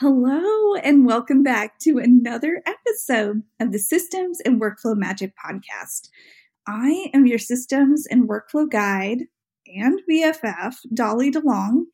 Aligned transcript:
Hello, 0.00 0.74
and 0.74 1.06
welcome 1.06 1.42
back 1.42 1.78
to 1.78 1.96
another 1.96 2.62
episode 2.66 3.40
of 3.58 3.72
the 3.72 3.78
Systems 3.78 4.40
and 4.44 4.60
Workflow 4.60 4.94
Magic 4.94 5.32
podcast. 5.42 6.10
I 6.68 7.08
am 7.14 7.26
your 7.26 7.38
systems 7.38 8.06
and 8.10 8.28
workflow 8.28 8.70
guide 8.70 9.22
and 9.66 9.98
BFF, 10.06 10.74
Dolly 10.92 11.30
DeLong. 11.30 11.84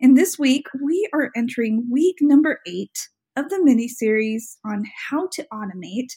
And 0.00 0.16
this 0.16 0.36
week, 0.36 0.66
we 0.84 1.08
are 1.14 1.30
entering 1.36 1.86
week 1.88 2.16
number 2.20 2.58
eight 2.66 3.08
of 3.36 3.50
the 3.50 3.62
mini 3.62 3.86
series 3.86 4.58
on 4.66 4.82
how 5.08 5.28
to 5.34 5.46
automate 5.52 6.10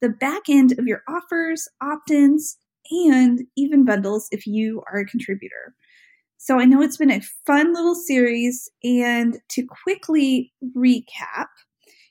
the 0.00 0.10
back 0.10 0.42
end 0.48 0.78
of 0.78 0.86
your 0.86 1.02
offers, 1.08 1.66
opt 1.82 2.12
ins, 2.12 2.56
and 2.92 3.40
even 3.56 3.84
bundles 3.84 4.28
if 4.30 4.46
you 4.46 4.84
are 4.92 5.00
a 5.00 5.06
contributor. 5.06 5.74
So 6.44 6.60
I 6.60 6.66
know 6.66 6.82
it's 6.82 6.98
been 6.98 7.10
a 7.10 7.22
fun 7.46 7.72
little 7.72 7.94
series, 7.94 8.68
and 8.82 9.38
to 9.52 9.66
quickly 9.82 10.52
recap, 10.76 11.46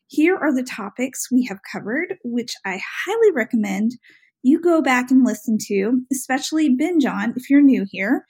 here 0.08 0.36
are 0.36 0.52
the 0.52 0.64
topics 0.64 1.32
we 1.32 1.46
have 1.46 1.60
covered, 1.72 2.16
which 2.24 2.56
I 2.66 2.82
highly 3.06 3.32
recommend 3.32 3.92
you 4.42 4.60
go 4.60 4.82
back 4.82 5.12
and 5.12 5.24
listen 5.24 5.60
to, 5.68 6.02
especially 6.12 6.76
binge 6.76 7.06
on 7.06 7.36
if 7.36 7.48
you're 7.48 7.62
new 7.62 7.86
here. 7.88 8.26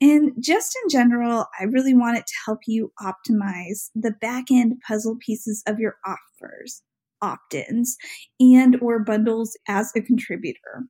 And 0.00 0.32
just 0.40 0.76
in 0.82 0.88
general, 0.88 1.46
I 1.60 1.66
really 1.66 1.94
want 1.94 2.18
it 2.18 2.26
to 2.26 2.34
help 2.46 2.58
you 2.66 2.90
optimize 3.00 3.90
the 3.94 4.10
back 4.20 4.46
end 4.50 4.80
puzzle 4.84 5.18
pieces 5.24 5.62
of 5.68 5.78
your 5.78 5.94
offers, 6.04 6.82
opt-ins, 7.22 7.96
and 8.40 8.76
or 8.82 9.04
bundles 9.04 9.56
as 9.68 9.92
a 9.94 10.02
contributor. 10.02 10.88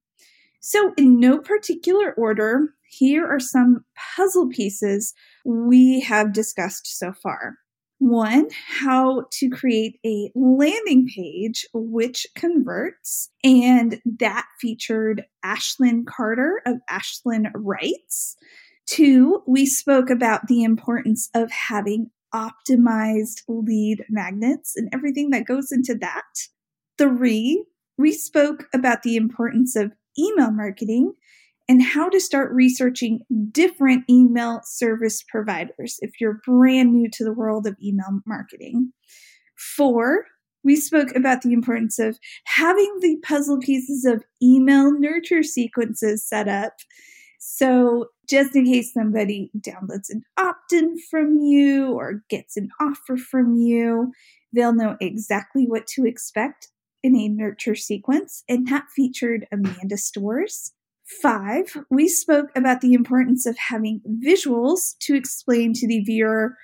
So, 0.67 0.95
in 0.97 1.21
no 1.21 1.41
particular 1.41 2.15
order, 2.15 2.71
here 2.89 3.27
are 3.27 3.39
some 3.39 3.85
puzzle 4.17 4.49
pieces 4.49 5.13
we 5.45 6.01
have 6.01 6.33
discussed 6.33 6.87
so 6.87 7.13
far. 7.13 7.59
One, 7.99 8.49
how 8.81 9.27
to 9.33 9.51
create 9.51 10.01
a 10.07 10.31
landing 10.35 11.07
page 11.15 11.67
which 11.75 12.27
converts, 12.35 13.29
and 13.45 14.01
that 14.19 14.47
featured 14.59 15.25
Ashlyn 15.45 16.07
Carter 16.07 16.63
of 16.65 16.77
Ashlyn 16.91 17.51
Writes. 17.55 18.35
Two, 18.87 19.43
we 19.47 19.67
spoke 19.67 20.09
about 20.09 20.47
the 20.47 20.63
importance 20.63 21.29
of 21.35 21.51
having 21.51 22.11
optimized 22.35 23.43
lead 23.49 24.07
magnets 24.09 24.77
and 24.77 24.89
everything 24.95 25.29
that 25.29 25.45
goes 25.45 25.71
into 25.71 25.95
that. 25.97 26.23
Three, 26.97 27.67
we 27.99 28.13
spoke 28.13 28.67
about 28.73 29.03
the 29.03 29.17
importance 29.17 29.77
of 29.77 29.93
email 30.19 30.51
marketing 30.51 31.15
and 31.69 31.83
how 31.83 32.09
to 32.09 32.21
start 32.21 32.53
researching 32.53 33.21
different 33.51 34.05
email 34.09 34.61
service 34.65 35.23
providers 35.29 35.97
if 36.01 36.21
you're 36.21 36.41
brand 36.45 36.93
new 36.93 37.09
to 37.11 37.25
the 37.25 37.33
world 37.33 37.67
of 37.67 37.77
email 37.83 38.21
marketing. 38.27 38.93
Four, 39.57 40.27
we 40.63 40.77
spoke 40.77 41.15
about 41.15 41.43
the 41.43 41.53
importance 41.53 41.99
of 41.99 42.19
having 42.45 42.99
the 43.01 43.17
puzzle 43.23 43.59
pieces 43.59 44.05
of 44.05 44.25
email 44.43 44.93
nurture 44.99 45.43
sequences 45.43 46.27
set 46.27 46.49
up. 46.49 46.75
So, 47.39 48.07
just 48.29 48.57
in 48.57 48.65
case 48.65 48.95
somebody 48.95 49.51
downloads 49.59 50.09
an 50.09 50.23
opt 50.39 50.73
in 50.73 50.97
from 51.11 51.37
you 51.41 51.93
or 51.93 52.23
gets 52.31 52.57
an 52.57 52.71
offer 52.81 53.19
from 53.19 53.55
you, 53.55 54.13
they'll 54.55 54.73
know 54.73 54.97
exactly 55.01 55.67
what 55.67 55.87
to 55.89 56.07
expect 56.07 56.69
in 57.05 57.15
a 57.15 57.29
nurture 57.29 57.75
sequence, 57.75 58.43
and 58.49 58.67
that 58.67 58.87
featured 58.97 59.47
Amanda 59.53 59.99
Stores. 59.99 60.73
Five, 61.21 61.77
we 61.91 62.09
spoke 62.09 62.47
about 62.57 62.81
the 62.81 62.95
importance 62.95 63.45
of 63.45 63.59
having 63.59 64.01
visuals 64.27 64.97
to 65.01 65.15
explain 65.15 65.75
to 65.75 65.87
the 65.87 66.01
viewer 66.01 66.57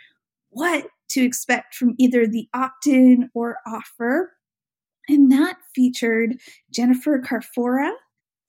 what 0.48 0.86
to 1.10 1.22
expect 1.22 1.74
from 1.74 1.94
either 1.98 2.26
the 2.26 2.48
opt 2.54 2.86
in 2.86 3.28
or 3.34 3.58
offer. 3.66 4.32
And 5.08 5.30
that 5.30 5.58
featured 5.74 6.36
Jennifer 6.72 7.20
Carfora 7.20 7.92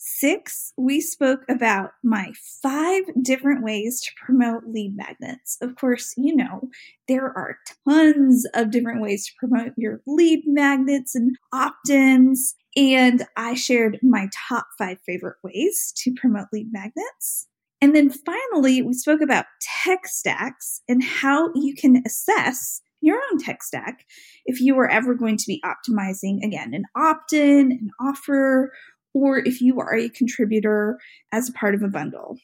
Six, 0.04 0.74
we 0.78 1.00
spoke 1.00 1.42
about 1.48 1.92
my 2.04 2.32
five 2.64 3.04
different 3.22 3.64
ways 3.64 4.02
to 4.02 4.10
promote 4.26 4.64
lead 4.66 4.98
magnets. 4.98 5.60
Of 5.62 5.76
course, 5.76 6.16
you 6.18 6.36
know, 6.36 6.72
there 7.08 7.26
are 7.26 7.60
tons 7.88 8.48
of 8.56 8.72
different 8.72 9.00
ways 9.00 9.28
to 9.28 9.34
promote 9.38 9.74
your 9.78 10.02
lead 10.08 10.42
magnets 10.48 11.14
and 11.14 11.36
opt 11.54 11.92
ins. 11.92 12.56
And 12.76 13.28
I 13.38 13.54
shared 13.54 14.00
my 14.02 14.28
top 14.50 14.66
five 14.76 14.98
favorite 15.06 15.38
ways 15.44 15.94
to 15.98 16.12
promote 16.20 16.48
lead 16.52 16.70
magnets. 16.72 17.48
And 17.80 17.96
then 17.96 18.10
finally, 18.10 18.82
we 18.82 18.94
spoke 18.94 19.22
about 19.22 19.46
tech 19.84 20.08
stacks 20.08 20.82
and 20.90 21.04
how 21.04 21.52
you 21.54 21.76
can 21.76 22.02
assess 22.08 22.82
your 23.02 23.20
own 23.32 23.40
tech 23.40 23.64
stack 23.64 24.06
if 24.46 24.62
you 24.62 24.78
are 24.78 24.90
ever 24.90 25.16
going 25.16 25.38
to 25.38 25.48
be 25.48 25.62
optimizing 25.66 26.44
again 26.44 26.74
an 26.74 26.86
opt 26.96 27.34
in, 27.34 27.72
an 27.72 27.90
offer, 28.00 28.72
or 29.14 29.40
if 29.40 29.62
you 29.62 29.80
are 29.80 29.96
a 29.96 30.10
contributor 30.10 31.00
as 31.32 31.50
a 31.50 31.54
part 31.54 31.76
of 31.76 31.82
a 31.82 31.88
bundle. 31.88 32.38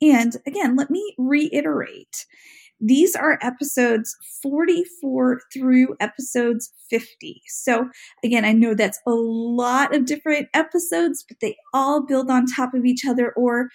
And 0.00 0.36
again, 0.46 0.76
let 0.76 0.90
me 0.90 1.14
reiterate 1.16 2.26
these 2.84 3.14
are 3.14 3.38
episodes 3.40 4.16
44 4.42 5.40
through 5.54 5.96
episodes 6.00 6.72
50. 6.90 7.40
So, 7.46 7.88
again, 8.24 8.44
I 8.44 8.52
know 8.52 8.74
that's 8.74 8.98
a 9.06 9.12
lot 9.12 9.94
of 9.94 10.04
different 10.04 10.48
episodes, 10.52 11.24
but 11.26 11.38
they 11.40 11.56
all 11.72 12.04
build 12.04 12.28
on 12.28 12.44
top 12.44 12.74
of 12.74 12.84
each 12.84 13.06
other. 13.06 13.32
Or 13.36 13.68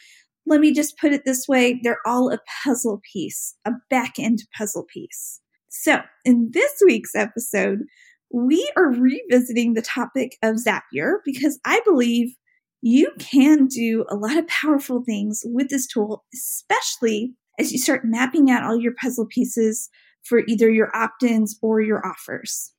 let 0.45 0.59
me 0.59 0.73
just 0.73 0.97
put 0.97 1.13
it 1.13 1.23
this 1.23 1.47
way 1.47 1.79
they're 1.81 2.05
all 2.05 2.29
a 2.31 2.39
puzzle 2.63 3.01
piece, 3.13 3.55
a 3.65 3.71
back 3.89 4.19
end 4.19 4.39
puzzle 4.57 4.83
piece. 4.83 5.39
So, 5.69 6.01
in 6.25 6.51
this 6.53 6.73
week's 6.85 7.15
episode, 7.15 7.83
we 8.31 8.69
are 8.75 8.91
revisiting 8.91 9.73
the 9.73 9.81
topic 9.81 10.37
of 10.43 10.57
Zapier 10.57 11.17
because 11.25 11.59
I 11.65 11.81
believe 11.85 12.35
you 12.81 13.11
can 13.19 13.67
do 13.67 14.05
a 14.09 14.15
lot 14.15 14.37
of 14.37 14.47
powerful 14.47 15.03
things 15.03 15.41
with 15.45 15.69
this 15.69 15.87
tool, 15.87 16.25
especially 16.33 17.33
as 17.59 17.71
you 17.71 17.79
start 17.79 18.05
mapping 18.05 18.51
out 18.51 18.63
all 18.63 18.79
your 18.79 18.93
puzzle 19.01 19.25
pieces 19.25 19.89
for 20.23 20.43
either 20.47 20.69
your 20.69 20.95
opt 20.95 21.23
ins 21.23 21.57
or 21.61 21.81
your 21.81 22.05
offers. 22.05 22.73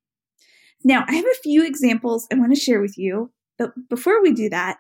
Now, 0.85 1.05
I 1.09 1.15
have 1.15 1.25
a 1.25 1.43
few 1.43 1.67
examples 1.67 2.27
I 2.33 2.37
want 2.37 2.55
to 2.55 2.61
share 2.61 2.81
with 2.81 2.97
you, 2.97 3.33
but 3.59 3.73
before 3.89 4.23
we 4.23 4.33
do 4.33 4.49
that, 4.51 4.79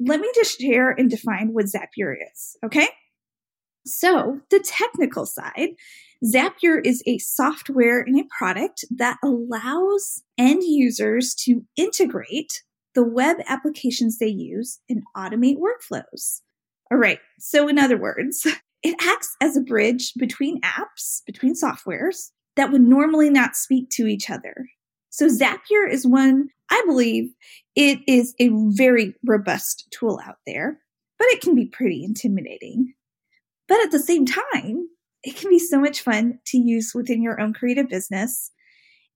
let 0.00 0.20
me 0.20 0.28
just 0.34 0.60
share 0.60 0.90
and 0.90 1.08
define 1.08 1.52
what 1.52 1.66
Zapier 1.66 2.14
is, 2.32 2.56
okay? 2.64 2.88
So, 3.84 4.40
the 4.50 4.58
technical 4.58 5.26
side, 5.26 5.70
Zapier 6.26 6.84
is 6.84 7.02
a 7.06 7.18
software 7.18 8.00
and 8.00 8.18
a 8.18 8.24
product 8.36 8.84
that 8.90 9.18
allows 9.22 10.22
end 10.38 10.62
users 10.64 11.34
to 11.34 11.64
integrate 11.76 12.62
the 12.94 13.04
web 13.04 13.36
applications 13.46 14.18
they 14.18 14.26
use 14.26 14.80
and 14.88 15.02
automate 15.16 15.58
workflows. 15.58 16.40
All 16.90 16.98
right, 16.98 17.18
so 17.38 17.68
in 17.68 17.78
other 17.78 17.98
words, 17.98 18.46
it 18.82 18.96
acts 19.00 19.36
as 19.40 19.56
a 19.56 19.60
bridge 19.60 20.14
between 20.18 20.60
apps, 20.62 21.24
between 21.26 21.54
softwares 21.54 22.30
that 22.56 22.72
would 22.72 22.82
normally 22.82 23.30
not 23.30 23.54
speak 23.54 23.90
to 23.90 24.06
each 24.06 24.30
other. 24.30 24.54
So 25.10 25.28
Zapier 25.28 25.88
is 25.90 26.06
one, 26.06 26.48
I 26.70 26.82
believe, 26.86 27.30
it 27.74 28.00
is 28.08 28.34
a 28.38 28.50
very 28.52 29.14
robust 29.24 29.88
tool 29.90 30.20
out 30.26 30.36
there, 30.46 30.80
but 31.18 31.28
it 31.28 31.40
can 31.40 31.54
be 31.54 31.66
pretty 31.66 32.02
intimidating. 32.02 32.94
But 33.68 33.84
at 33.84 33.90
the 33.90 33.98
same 33.98 34.26
time, 34.26 34.88
it 35.26 35.36
can 35.36 35.50
be 35.50 35.58
so 35.58 35.80
much 35.80 36.02
fun 36.02 36.38
to 36.46 36.56
use 36.56 36.92
within 36.94 37.20
your 37.20 37.40
own 37.40 37.52
creative 37.52 37.88
business. 37.88 38.52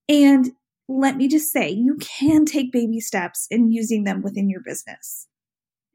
And 0.09 0.51
let 0.89 1.15
me 1.15 1.29
just 1.29 1.53
say, 1.53 1.69
you 1.69 1.97
can 2.01 2.43
take 2.45 2.73
baby 2.73 2.99
steps 2.99 3.47
in 3.49 3.71
using 3.71 4.03
them 4.03 4.21
within 4.21 4.49
your 4.49 4.59
business. 4.59 5.27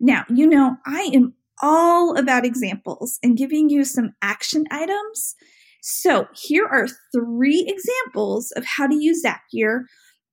Now, 0.01 0.25
you 0.31 0.47
know, 0.47 0.77
I 0.87 1.11
am 1.13 1.35
all 1.63 2.17
about 2.17 2.47
examples 2.47 3.19
and 3.23 3.37
giving 3.37 3.69
you 3.69 3.85
some 3.85 4.15
action 4.23 4.65
items. 4.71 5.35
So 5.83 6.27
here 6.35 6.67
are 6.67 6.89
three 7.15 7.67
examples 7.69 8.53
of 8.53 8.65
how 8.65 8.87
to 8.87 8.95
use 8.95 9.23
Zapier, 9.23 9.83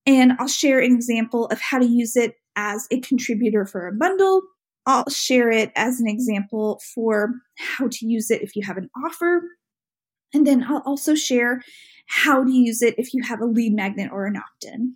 and 0.05 0.31
I'll 0.39 0.47
share 0.47 0.79
an 0.79 0.93
example 0.93 1.47
of 1.47 1.59
how 1.59 1.79
to 1.79 1.85
use 1.85 2.15
it 2.15 2.35
as 2.55 2.87
a 2.89 3.01
contributor 3.01 3.65
for 3.65 3.87
a 3.87 3.93
bundle. 3.93 4.43
I'll 4.85 5.09
share 5.09 5.49
it 5.49 5.71
as 5.75 5.99
an 5.99 6.07
example 6.07 6.81
for 6.95 7.33
how 7.57 7.89
to 7.89 8.05
use 8.05 8.31
it 8.31 8.41
if 8.41 8.55
you 8.55 8.63
have 8.65 8.77
an 8.77 8.89
offer. 9.05 9.43
And 10.33 10.47
then 10.47 10.63
I'll 10.63 10.83
also 10.85 11.15
share 11.15 11.61
how 12.07 12.43
to 12.43 12.51
use 12.51 12.81
it 12.81 12.95
if 12.97 13.13
you 13.13 13.23
have 13.23 13.41
a 13.41 13.45
lead 13.45 13.73
magnet 13.73 14.11
or 14.11 14.25
an 14.25 14.37
opt 14.37 14.65
in. 14.65 14.95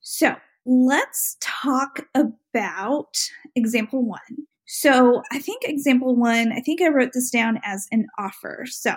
So 0.00 0.34
let's 0.66 1.36
talk 1.40 2.06
about 2.14 3.16
example 3.54 4.04
one. 4.04 4.46
So 4.66 5.22
I 5.30 5.38
think 5.38 5.62
example 5.64 6.16
one, 6.16 6.52
I 6.52 6.60
think 6.60 6.80
I 6.80 6.88
wrote 6.88 7.12
this 7.12 7.30
down 7.30 7.60
as 7.64 7.86
an 7.92 8.06
offer. 8.18 8.64
So 8.68 8.94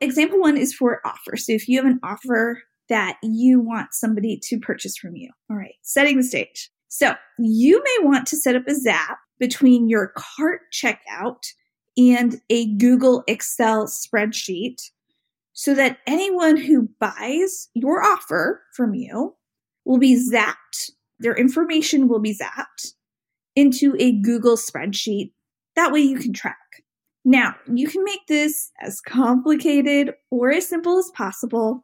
example 0.00 0.40
one 0.40 0.56
is 0.56 0.74
for 0.74 1.00
offer. 1.04 1.36
So 1.36 1.52
if 1.52 1.68
you 1.68 1.78
have 1.78 1.90
an 1.90 2.00
offer 2.02 2.62
that 2.88 3.16
you 3.22 3.60
want 3.60 3.94
somebody 3.94 4.38
to 4.44 4.58
purchase 4.58 4.96
from 4.96 5.16
you. 5.16 5.30
All 5.50 5.56
right, 5.56 5.74
setting 5.82 6.16
the 6.16 6.22
stage. 6.22 6.70
So 6.88 7.14
you 7.38 7.82
may 7.82 8.04
want 8.04 8.26
to 8.28 8.36
set 8.36 8.56
up 8.56 8.66
a 8.68 8.74
zap 8.74 9.18
between 9.38 9.88
your 9.88 10.12
cart 10.16 10.60
checkout 10.72 11.42
and 11.96 12.40
a 12.50 12.74
Google 12.76 13.24
Excel 13.26 13.86
spreadsheet 13.86 14.76
so 15.56 15.74
that 15.74 15.98
anyone 16.06 16.58
who 16.58 16.86
buys 17.00 17.70
your 17.72 18.02
offer 18.04 18.62
from 18.74 18.94
you 18.94 19.34
will 19.86 19.98
be 19.98 20.14
zapped. 20.14 20.90
Their 21.18 21.34
information 21.34 22.08
will 22.08 22.20
be 22.20 22.36
zapped 22.36 22.92
into 23.56 23.96
a 23.98 24.12
Google 24.20 24.58
spreadsheet. 24.58 25.32
That 25.74 25.92
way 25.92 26.00
you 26.00 26.18
can 26.18 26.34
track. 26.34 26.58
Now, 27.24 27.54
you 27.72 27.88
can 27.88 28.04
make 28.04 28.20
this 28.28 28.70
as 28.82 29.00
complicated 29.00 30.12
or 30.30 30.52
as 30.52 30.68
simple 30.68 30.98
as 30.98 31.10
possible. 31.16 31.82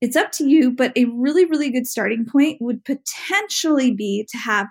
It's 0.00 0.16
up 0.16 0.32
to 0.32 0.48
you, 0.48 0.70
but 0.70 0.96
a 0.96 1.04
really, 1.04 1.44
really 1.44 1.70
good 1.70 1.86
starting 1.86 2.24
point 2.24 2.62
would 2.62 2.82
potentially 2.86 3.92
be 3.92 4.26
to 4.30 4.38
have 4.38 4.68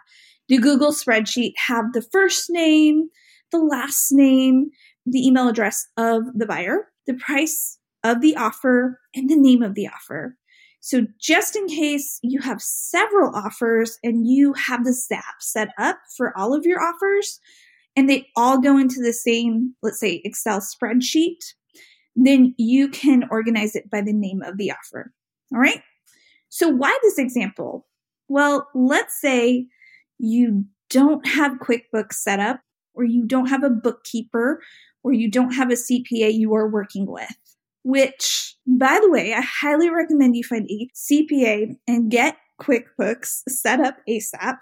the 0.49 0.57
Google 0.57 0.91
spreadsheet 0.91 1.53
have 1.67 1.93
the 1.93 2.01
first 2.11 2.49
name, 2.49 3.07
the 3.51 3.59
last 3.59 4.11
name, 4.11 4.71
the 5.05 5.25
email 5.25 5.47
address 5.47 5.87
of 5.95 6.23
the 6.33 6.47
buyer, 6.47 6.87
the 7.05 7.13
price 7.13 7.77
of 8.05 8.21
the 8.21 8.35
offer, 8.37 8.99
and 9.15 9.29
the 9.29 9.35
name 9.35 9.63
of 9.63 9.73
the 9.73 9.87
offer. 9.87 10.37
So, 10.79 11.07
just 11.19 11.55
in 11.55 11.67
case 11.67 12.19
you 12.21 12.39
have 12.41 12.61
several 12.61 13.35
offers 13.35 13.97
and 14.03 14.27
you 14.27 14.53
have 14.53 14.85
the 14.85 14.93
Zap 14.93 15.41
set 15.41 15.69
up 15.79 15.97
for 16.15 16.37
all 16.37 16.53
of 16.53 16.63
your 16.63 16.79
offers, 16.79 17.39
and 17.95 18.07
they 18.07 18.27
all 18.35 18.61
go 18.61 18.77
into 18.77 19.01
the 19.01 19.11
same, 19.11 19.73
let's 19.81 19.99
say, 19.99 20.21
Excel 20.23 20.59
spreadsheet, 20.59 21.39
then 22.15 22.53
you 22.57 22.87
can 22.89 23.23
organize 23.31 23.75
it 23.75 23.89
by 23.89 24.01
the 24.01 24.13
name 24.13 24.43
of 24.43 24.57
the 24.57 24.71
offer. 24.71 25.11
All 25.51 25.59
right. 25.59 25.81
So, 26.49 26.69
why 26.69 26.95
this 27.01 27.17
example? 27.17 27.87
Well, 28.27 28.67
let's 28.75 29.19
say 29.19 29.65
you 30.19 30.65
don't 30.91 31.25
have 31.27 31.53
QuickBooks 31.53 32.13
set 32.13 32.39
up, 32.39 32.61
or 32.93 33.03
you 33.03 33.25
don't 33.25 33.47
have 33.47 33.63
a 33.63 33.71
bookkeeper, 33.71 34.61
or 35.03 35.13
you 35.13 35.31
don't 35.31 35.53
have 35.53 35.71
a 35.71 35.73
CPA 35.73 36.31
you 36.31 36.53
are 36.53 36.69
working 36.69 37.07
with. 37.07 37.35
Which, 37.87 38.55
by 38.65 38.99
the 38.99 39.11
way, 39.11 39.35
I 39.35 39.41
highly 39.41 39.91
recommend 39.91 40.35
you 40.35 40.43
find 40.43 40.67
a 40.67 40.89
CPA 40.95 41.75
and 41.87 42.09
get 42.09 42.35
QuickBooks 42.59 43.43
set 43.47 43.79
up 43.79 43.97
ASAP 44.09 44.57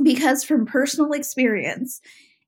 because, 0.00 0.44
from 0.44 0.64
personal 0.64 1.10
experience, 1.10 2.00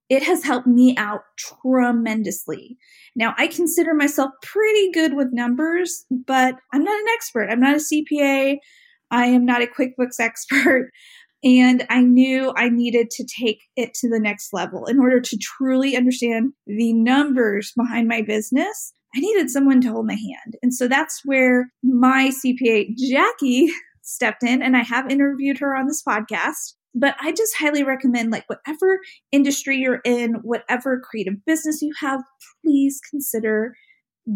it 0.08 0.22
has 0.22 0.44
helped 0.44 0.68
me 0.68 0.94
out 0.96 1.22
tremendously. 1.36 2.78
Now, 3.16 3.34
I 3.38 3.48
consider 3.48 3.92
myself 3.92 4.30
pretty 4.42 4.92
good 4.92 5.14
with 5.14 5.32
numbers, 5.32 6.04
but 6.10 6.54
I'm 6.72 6.84
not 6.84 7.00
an 7.00 7.06
expert. 7.14 7.48
I'm 7.50 7.60
not 7.60 7.74
a 7.74 7.78
CPA. 7.80 8.58
I 9.10 9.26
am 9.26 9.44
not 9.44 9.62
a 9.62 9.66
QuickBooks 9.66 10.20
expert. 10.20 10.90
And 11.42 11.84
I 11.90 12.02
knew 12.02 12.52
I 12.56 12.68
needed 12.68 13.10
to 13.10 13.26
take 13.26 13.62
it 13.74 13.94
to 13.94 14.08
the 14.08 14.20
next 14.20 14.52
level 14.52 14.86
in 14.86 15.00
order 15.00 15.20
to 15.20 15.38
truly 15.38 15.96
understand 15.96 16.52
the 16.68 16.92
numbers 16.92 17.72
behind 17.76 18.06
my 18.06 18.22
business. 18.22 18.92
I 19.14 19.20
needed 19.20 19.50
someone 19.50 19.80
to 19.82 19.90
hold 19.90 20.06
my 20.06 20.14
hand. 20.14 20.56
And 20.62 20.74
so 20.74 20.88
that's 20.88 21.20
where 21.24 21.70
my 21.82 22.30
CPA, 22.30 22.96
Jackie, 22.96 23.68
stepped 24.02 24.42
in. 24.42 24.62
And 24.62 24.76
I 24.76 24.82
have 24.82 25.10
interviewed 25.10 25.58
her 25.58 25.76
on 25.76 25.86
this 25.86 26.02
podcast. 26.02 26.74
But 26.94 27.16
I 27.20 27.32
just 27.32 27.56
highly 27.56 27.82
recommend, 27.84 28.32
like, 28.32 28.44
whatever 28.48 29.00
industry 29.30 29.78
you're 29.78 30.02
in, 30.04 30.34
whatever 30.42 31.00
creative 31.00 31.42
business 31.46 31.80
you 31.80 31.92
have, 32.00 32.20
please 32.62 33.00
consider 33.10 33.74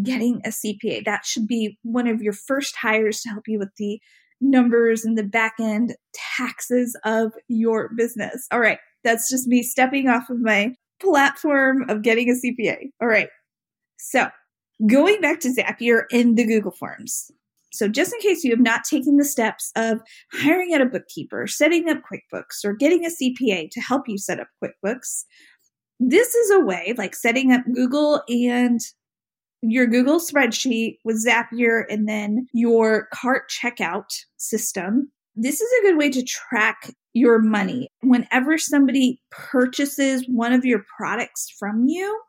getting 0.02 0.40
a 0.44 0.48
CPA. 0.48 1.04
That 1.04 1.26
should 1.26 1.46
be 1.46 1.78
one 1.82 2.06
of 2.06 2.22
your 2.22 2.32
first 2.32 2.76
hires 2.76 3.20
to 3.20 3.28
help 3.28 3.44
you 3.46 3.58
with 3.58 3.68
the 3.76 4.00
numbers 4.40 5.04
and 5.04 5.16
the 5.16 5.22
back 5.22 5.54
end 5.60 5.94
taxes 6.36 6.98
of 7.04 7.32
your 7.48 7.90
business. 7.96 8.46
All 8.50 8.60
right, 8.60 8.78
that's 9.04 9.30
just 9.30 9.46
me 9.46 9.62
stepping 9.62 10.08
off 10.08 10.30
of 10.30 10.40
my 10.40 10.72
platform 11.00 11.88
of 11.88 12.02
getting 12.02 12.30
a 12.30 12.32
CPA. 12.32 12.90
All 13.00 13.08
right, 13.08 13.28
so 13.98 14.28
going 14.88 15.20
back 15.20 15.40
to 15.40 15.54
Zapier 15.54 16.04
in 16.10 16.34
the 16.34 16.44
Google 16.44 16.72
Forms. 16.72 17.30
So, 17.72 17.88
just 17.88 18.12
in 18.14 18.20
case 18.20 18.42
you 18.42 18.50
have 18.50 18.60
not 18.60 18.84
taken 18.84 19.16
the 19.16 19.24
steps 19.24 19.70
of 19.76 20.00
hiring 20.32 20.72
out 20.72 20.80
a 20.80 20.86
bookkeeper, 20.86 21.46
setting 21.46 21.88
up 21.88 21.98
QuickBooks, 22.10 22.64
or 22.64 22.72
getting 22.72 23.04
a 23.04 23.10
CPA 23.10 23.70
to 23.70 23.80
help 23.80 24.08
you 24.08 24.16
set 24.16 24.40
up 24.40 24.48
QuickBooks, 24.62 25.24
this 26.00 26.34
is 26.34 26.50
a 26.52 26.60
way, 26.60 26.94
like 26.96 27.14
setting 27.14 27.52
up 27.52 27.62
Google 27.74 28.22
and 28.28 28.80
your 29.62 29.86
Google 29.86 30.20
spreadsheet 30.20 30.98
with 31.04 31.24
Zapier 31.24 31.84
and 31.90 32.08
then 32.08 32.46
your 32.52 33.08
cart 33.12 33.50
checkout 33.50 34.08
system. 34.36 35.10
This 35.34 35.60
is 35.60 35.70
a 35.78 35.82
good 35.82 35.98
way 35.98 36.10
to 36.10 36.24
track 36.24 36.94
your 37.12 37.40
money. 37.40 37.88
Whenever 38.02 38.58
somebody 38.58 39.20
purchases 39.30 40.24
one 40.28 40.52
of 40.52 40.64
your 40.64 40.84
products 40.96 41.50
from 41.58 41.86
you, 41.88 42.20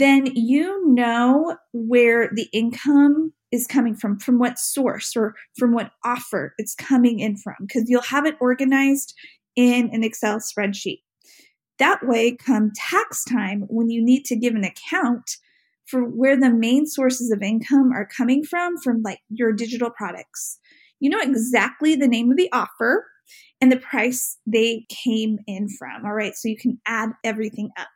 then 0.00 0.26
you 0.34 0.86
know 0.88 1.56
where 1.72 2.30
the 2.34 2.48
income 2.52 3.32
is 3.50 3.66
coming 3.66 3.94
from, 3.94 4.18
from 4.18 4.38
what 4.38 4.58
source 4.58 5.14
or 5.14 5.34
from 5.58 5.74
what 5.74 5.90
offer 6.04 6.54
it's 6.58 6.74
coming 6.74 7.20
in 7.20 7.36
from, 7.36 7.56
because 7.60 7.84
you'll 7.88 8.02
have 8.02 8.26
it 8.26 8.36
organized 8.40 9.14
in 9.56 9.90
an 9.92 10.02
Excel 10.02 10.38
spreadsheet. 10.38 11.00
That 11.78 12.06
way, 12.06 12.36
come 12.36 12.70
tax 12.74 13.24
time, 13.24 13.64
when 13.68 13.90
you 13.90 14.02
need 14.02 14.24
to 14.26 14.36
give 14.36 14.54
an 14.54 14.64
account, 14.64 15.30
for 15.86 16.02
where 16.02 16.38
the 16.38 16.50
main 16.50 16.86
sources 16.86 17.30
of 17.30 17.42
income 17.42 17.92
are 17.92 18.06
coming 18.06 18.44
from, 18.44 18.78
from 18.78 19.02
like 19.02 19.18
your 19.28 19.52
digital 19.52 19.90
products. 19.90 20.58
You 21.00 21.10
know 21.10 21.20
exactly 21.20 21.94
the 21.96 22.08
name 22.08 22.30
of 22.30 22.36
the 22.36 22.48
offer 22.52 23.06
and 23.60 23.70
the 23.70 23.76
price 23.76 24.38
they 24.46 24.86
came 24.88 25.38
in 25.46 25.68
from. 25.68 26.06
All 26.06 26.14
right. 26.14 26.34
So 26.34 26.48
you 26.48 26.56
can 26.56 26.80
add 26.86 27.10
everything 27.24 27.70
up. 27.76 27.88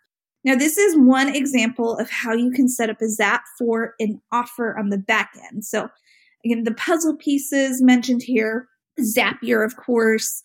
Now, 0.47 0.55
this 0.55 0.79
is 0.79 0.97
one 0.97 1.35
example 1.35 1.97
of 1.99 2.09
how 2.09 2.33
you 2.33 2.53
can 2.53 2.69
set 2.69 2.89
up 2.89 3.03
a 3.03 3.09
Zap 3.09 3.43
for 3.59 3.95
an 3.99 4.23
offer 4.31 4.79
on 4.79 4.91
the 4.91 4.97
back 4.97 5.33
end. 5.51 5.65
So, 5.65 5.89
again, 6.45 6.63
the 6.63 6.73
puzzle 6.73 7.17
pieces 7.17 7.83
mentioned 7.83 8.23
here 8.23 8.69
Zapier, 9.01 9.65
of 9.67 9.77
course, 9.77 10.45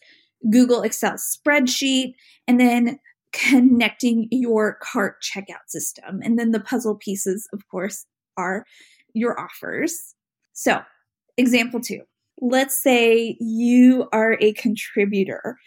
Google 0.50 0.82
Excel 0.82 1.14
spreadsheet, 1.14 2.16
and 2.48 2.60
then 2.60 3.00
connecting 3.32 4.28
your 4.32 4.80
cart 4.82 5.18
checkout 5.22 5.68
system. 5.68 6.20
And 6.24 6.38
then 6.38 6.50
the 6.50 6.60
puzzle 6.60 6.96
pieces, 6.96 7.48
of 7.54 7.62
course, 7.70 8.08
are 8.38 8.66
your 9.14 9.40
offers. 9.40 10.16
So, 10.54 10.82
example 11.38 11.80
two 11.80 12.02
let's 12.42 12.82
say 12.82 13.38
you 13.40 14.10
are 14.12 14.36
a 14.42 14.52
contributor 14.54 15.58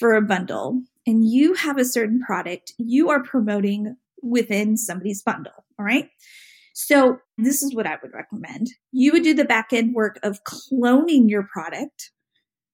for 0.00 0.16
a 0.16 0.22
bundle 0.22 0.82
and 1.06 1.30
you 1.30 1.54
have 1.54 1.78
a 1.78 1.84
certain 1.84 2.20
product 2.20 2.72
you 2.78 3.10
are 3.10 3.22
promoting 3.22 3.96
within 4.22 4.76
somebody's 4.76 5.22
bundle. 5.22 5.52
All 5.78 5.84
right. 5.84 6.08
So, 6.72 7.18
this 7.36 7.62
is 7.62 7.74
what 7.74 7.86
I 7.86 7.98
would 8.02 8.14
recommend. 8.14 8.70
You 8.92 9.12
would 9.12 9.22
do 9.22 9.34
the 9.34 9.44
back 9.44 9.72
end 9.72 9.94
work 9.94 10.18
of 10.22 10.44
cloning 10.44 11.28
your 11.28 11.42
product 11.42 12.10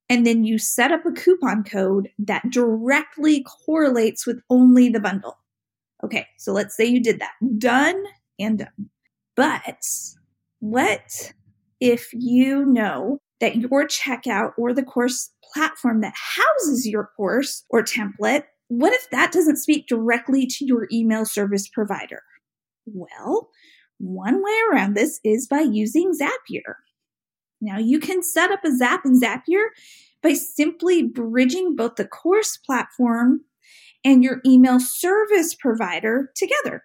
and 0.08 0.26
then 0.26 0.44
you 0.44 0.58
set 0.58 0.92
up 0.92 1.04
a 1.04 1.12
coupon 1.12 1.64
code 1.64 2.08
that 2.18 2.50
directly 2.50 3.44
correlates 3.44 4.26
with 4.26 4.40
only 4.50 4.88
the 4.88 5.00
bundle. 5.00 5.36
Okay, 6.04 6.26
so 6.36 6.52
let's 6.52 6.76
say 6.76 6.84
you 6.84 7.02
did 7.02 7.20
that. 7.20 7.32
Done 7.58 8.04
and 8.38 8.58
done. 8.58 8.90
But 9.34 9.82
what 10.60 11.32
if 11.80 12.12
you 12.12 12.64
know 12.64 13.20
that 13.40 13.56
your 13.56 13.86
checkout 13.86 14.52
or 14.56 14.72
the 14.72 14.82
course 14.82 15.30
platform 15.52 16.00
that 16.00 16.14
houses 16.14 16.86
your 16.86 17.10
course 17.16 17.64
or 17.70 17.82
template, 17.82 18.44
what 18.68 18.92
if 18.92 19.08
that 19.10 19.32
doesn't 19.32 19.56
speak 19.56 19.86
directly 19.86 20.46
to 20.46 20.64
your 20.64 20.88
email 20.92 21.24
service 21.24 21.68
provider? 21.68 22.22
Well, 22.86 23.50
one 23.98 24.42
way 24.42 24.58
around 24.70 24.94
this 24.94 25.20
is 25.24 25.46
by 25.46 25.60
using 25.60 26.12
Zapier. 26.12 26.74
Now 27.60 27.78
you 27.78 27.98
can 27.98 28.22
set 28.22 28.50
up 28.50 28.64
a 28.64 28.76
Zap 28.76 29.04
in 29.04 29.20
Zapier 29.20 29.66
by 30.22 30.34
simply 30.34 31.02
bridging 31.02 31.76
both 31.76 31.96
the 31.96 32.06
course 32.06 32.56
platform 32.56 33.42
and 34.04 34.22
your 34.22 34.40
email 34.46 34.78
service 34.78 35.54
provider 35.54 36.30
together. 36.36 36.84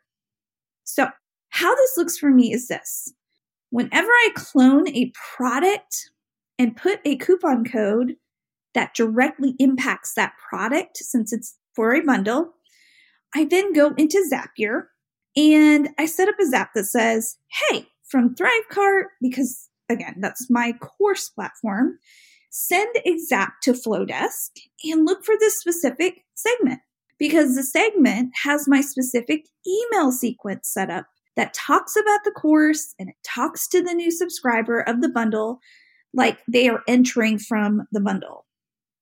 So, 0.83 1.09
how 1.49 1.75
this 1.75 1.97
looks 1.97 2.17
for 2.17 2.29
me 2.29 2.53
is 2.53 2.67
this 2.67 3.13
whenever 3.69 4.07
I 4.07 4.29
clone 4.35 4.87
a 4.89 5.11
product 5.35 6.11
and 6.57 6.75
put 6.75 6.99
a 7.03 7.17
coupon 7.17 7.65
code 7.65 8.15
that 8.73 8.93
directly 8.93 9.55
impacts 9.59 10.13
that 10.15 10.33
product, 10.49 10.97
since 10.97 11.33
it's 11.33 11.57
for 11.75 11.93
a 11.93 12.01
bundle, 12.01 12.53
I 13.35 13.45
then 13.45 13.73
go 13.73 13.93
into 13.97 14.23
Zapier 14.31 14.83
and 15.35 15.89
I 15.97 16.05
set 16.05 16.27
up 16.27 16.35
a 16.39 16.45
Zap 16.45 16.71
that 16.75 16.85
says, 16.85 17.37
Hey, 17.69 17.87
from 18.03 18.35
Thrivecart, 18.35 19.05
because 19.21 19.69
again, 19.91 20.15
that's 20.19 20.49
my 20.49 20.73
course 20.73 21.29
platform, 21.29 21.99
send 22.49 22.95
a 23.05 23.17
zap 23.17 23.61
to 23.63 23.73
Flodesk 23.73 24.49
and 24.83 25.05
look 25.05 25.23
for 25.23 25.35
this 25.39 25.59
specific 25.59 26.25
segment 26.35 26.79
because 27.17 27.55
the 27.55 27.63
segment 27.63 28.31
has 28.43 28.67
my 28.67 28.81
specific 28.81 29.45
email 29.67 30.11
sequence 30.11 30.67
set 30.67 30.89
up 30.89 31.05
that 31.35 31.53
talks 31.53 31.95
about 31.95 32.19
the 32.25 32.31
course 32.31 32.93
and 32.99 33.09
it 33.09 33.15
talks 33.23 33.67
to 33.69 33.81
the 33.81 33.93
new 33.93 34.11
subscriber 34.11 34.81
of 34.81 35.01
the 35.01 35.09
bundle 35.09 35.59
like 36.13 36.39
they 36.47 36.67
are 36.67 36.81
entering 36.87 37.39
from 37.39 37.87
the 37.91 38.01
bundle. 38.01 38.45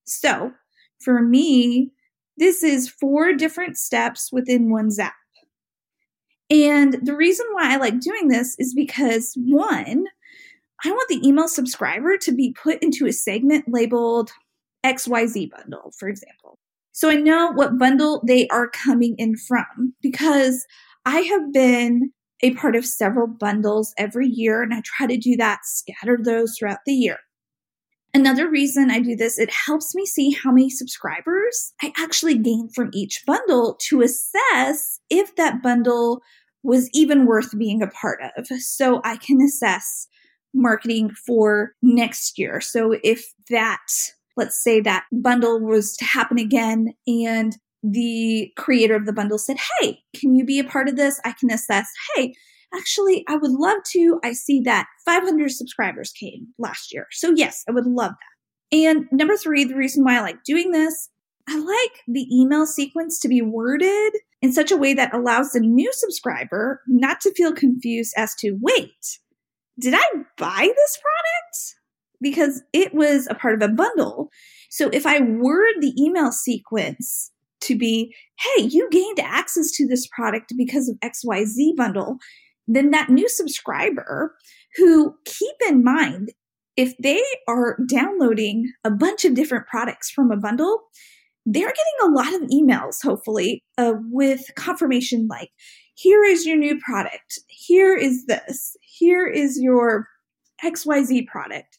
So 0.10 0.51
for 1.00 1.22
me, 1.22 1.92
this 2.38 2.63
is 2.63 2.89
four 2.89 3.34
different 3.34 3.78
steps 3.78 4.32
within 4.32 4.72
one 4.72 4.92
zap. 4.92 5.13
And 6.50 6.98
the 7.04 7.16
reason 7.16 7.46
why 7.51 7.74
I 7.74 7.78
like 7.78 8.00
doing 8.00 8.28
this 8.28 8.56
is 8.58 8.74
because 8.74 9.34
one, 9.38 10.06
I 10.84 10.92
want 10.92 11.10
the 11.10 11.28
email 11.28 11.48
subscriber 11.48 12.18
to 12.18 12.32
be 12.32 12.54
put 12.54 12.82
into 12.82 13.06
a 13.06 13.13
segment 13.13 13.66
labeled 13.68 14.32
XYZ 14.84 15.51
bundle, 15.51 15.94
for 16.00 16.08
example. 16.08 16.58
So 16.92 17.10
I 17.10 17.16
know 17.16 17.51
what 17.51 17.78
bundle 17.78 18.24
they 18.25 18.48
are 18.48 18.70
coming 18.70 19.16
in 19.18 19.38
from 19.38 19.94
because 20.01 20.66
I 21.06 21.20
have 21.20 21.54
been 21.54 22.12
a 22.42 22.54
part 22.56 22.75
of 22.75 22.86
several 22.86 23.28
bundles 23.28 23.94
every 23.98 24.28
year 24.28 24.63
and 24.63 24.74
I 24.74 24.82
try 24.84 25.08
to 25.08 25.18
do 25.18 25.36
that, 25.38 25.60
scatter 25.66 26.18
those 26.22 26.56
throughout 26.58 26.80
the 26.86 26.94
year. 26.94 27.18
Another 28.13 28.50
reason 28.50 28.89
I 28.89 29.00
do 29.00 29.16
this, 29.16 29.38
it 29.38 29.51
helps 29.51 29.94
me 29.94 30.06
see 30.06 30.32
how 30.32 30.51
many 30.51 30.70
subscribers 30.70 31.74
I 31.82 31.94
actually 31.98 32.38
gain 32.38 32.70
from 32.74 32.89
each 32.92 33.24
bundle 33.28 33.78
to 33.89 34.01
assess 34.01 35.00
if 35.10 35.36
that 35.36 35.62
bundle 35.62 36.22
was 36.63 36.89
even 36.94 37.25
worth 37.25 37.58
being 37.58 37.82
a 37.82 37.88
part 37.88 38.20
of. 38.36 38.48
So 38.60 39.01
I 39.04 39.18
can 39.18 39.42
assess 39.42 40.08
marketing 40.54 41.12
for 41.12 41.74
next 41.82 42.39
year. 42.39 42.60
So 42.62 42.98
if 43.04 43.32
that, 43.50 43.86
let's 44.36 44.62
say 44.62 44.82
that 44.82 45.06
bundle 45.12 45.60
was 45.62 45.96
to 45.98 46.06
happen 46.06 46.39
again 46.39 46.94
and 47.08 47.56
the 47.84 48.51
creator 48.58 48.96
of 48.96 49.06
the 49.06 49.13
bundle 49.13 49.38
said, 49.38 49.58
Hey, 49.80 50.00
can 50.16 50.36
you 50.36 50.44
be 50.44 50.60
a 50.60 50.63
part 50.63 50.89
of 50.89 50.96
this? 50.96 51.22
I 51.24 51.32
can 51.32 51.51
assess, 51.51 51.89
Hey, 52.16 52.34
actually, 52.74 53.24
I 53.28 53.36
would 53.36 53.52
love 53.52 53.80
to. 53.92 54.20
I 54.24 54.34
see 54.34 54.62
that 54.62 54.88
500 55.06 55.52
subscribers 55.52 56.12
came 56.12 56.48
last 56.58 56.94
year. 56.94 57.08
So, 57.12 57.32
yes, 57.32 57.64
I 57.68 57.72
would 57.72 57.86
love 57.86 58.12
that. 58.12 58.78
And 58.78 59.06
number 59.12 59.36
three, 59.36 59.64
the 59.64 59.76
reason 59.76 60.04
why 60.04 60.18
I 60.18 60.22
like 60.22 60.44
doing 60.44 60.72
this, 60.72 61.10
I 61.48 61.58
like 61.58 62.02
the 62.08 62.28
email 62.32 62.68
sequence 62.68 63.20
to 63.20 63.28
be 63.28 63.42
worded 63.42 64.14
in 64.42 64.54
such 64.54 64.72
a 64.72 64.78
way 64.78 64.94
that 64.94 65.14
allows 65.14 65.52
the 65.52 65.60
new 65.60 65.92
subscriber 65.92 66.82
not 66.88 67.20
to 67.22 67.34
feel 67.34 67.54
confused 67.54 68.14
as 68.16 68.36
to, 68.36 68.58
wait, 68.62 69.20
did 69.80 69.96
I 69.96 70.04
buy 70.38 70.62
this 70.76 71.00
product? 71.02 71.76
Because 72.22 72.62
it 72.74 72.94
was 72.94 73.28
a 73.28 73.36
part 73.36 73.56
of 73.56 73.68
a 73.68 73.74
bundle. 73.74 74.30
So 74.70 74.90
if 74.94 75.06
I 75.06 75.22
word 75.22 75.76
the 75.80 75.94
email 76.00 76.32
sequence 76.32 77.32
to 77.62 77.78
be, 77.78 78.14
hey, 78.40 78.64
you 78.64 78.88
gained 78.92 79.20
access 79.20 79.72
to 79.72 79.88
this 79.88 80.08
product 80.08 80.54
because 80.58 80.88
of 80.88 81.00
XYZ 81.00 81.76
bundle, 81.76 82.18
then 82.70 82.92
that 82.92 83.10
new 83.10 83.28
subscriber 83.28 84.36
who 84.78 85.16
keep 85.26 85.56
in 85.68 85.84
mind 85.84 86.32
if 86.78 86.96
they 86.98 87.22
are 87.48 87.78
downloading 87.90 88.72
a 88.86 88.92
bunch 88.92 89.26
of 89.26 89.34
different 89.34 89.68
products 89.68 90.10
from 90.10 90.32
a 90.32 90.38
bundle, 90.38 90.80
they're 91.46 91.68
getting 91.68 91.76
a 92.04 92.12
lot 92.12 92.34
of 92.34 92.50
emails, 92.50 92.98
hopefully, 93.04 93.64
uh, 93.78 93.94
with 94.10 94.44
confirmation 94.56 95.28
like, 95.30 95.50
here 95.96 96.24
is 96.24 96.46
your 96.46 96.56
new 96.56 96.80
product, 96.80 97.40
here 97.48 97.98
is 97.98 98.28
this, 98.28 98.78
here 98.82 99.28
is 99.28 99.60
your 99.60 100.08
XYZ 100.64 101.28
product. 101.28 101.78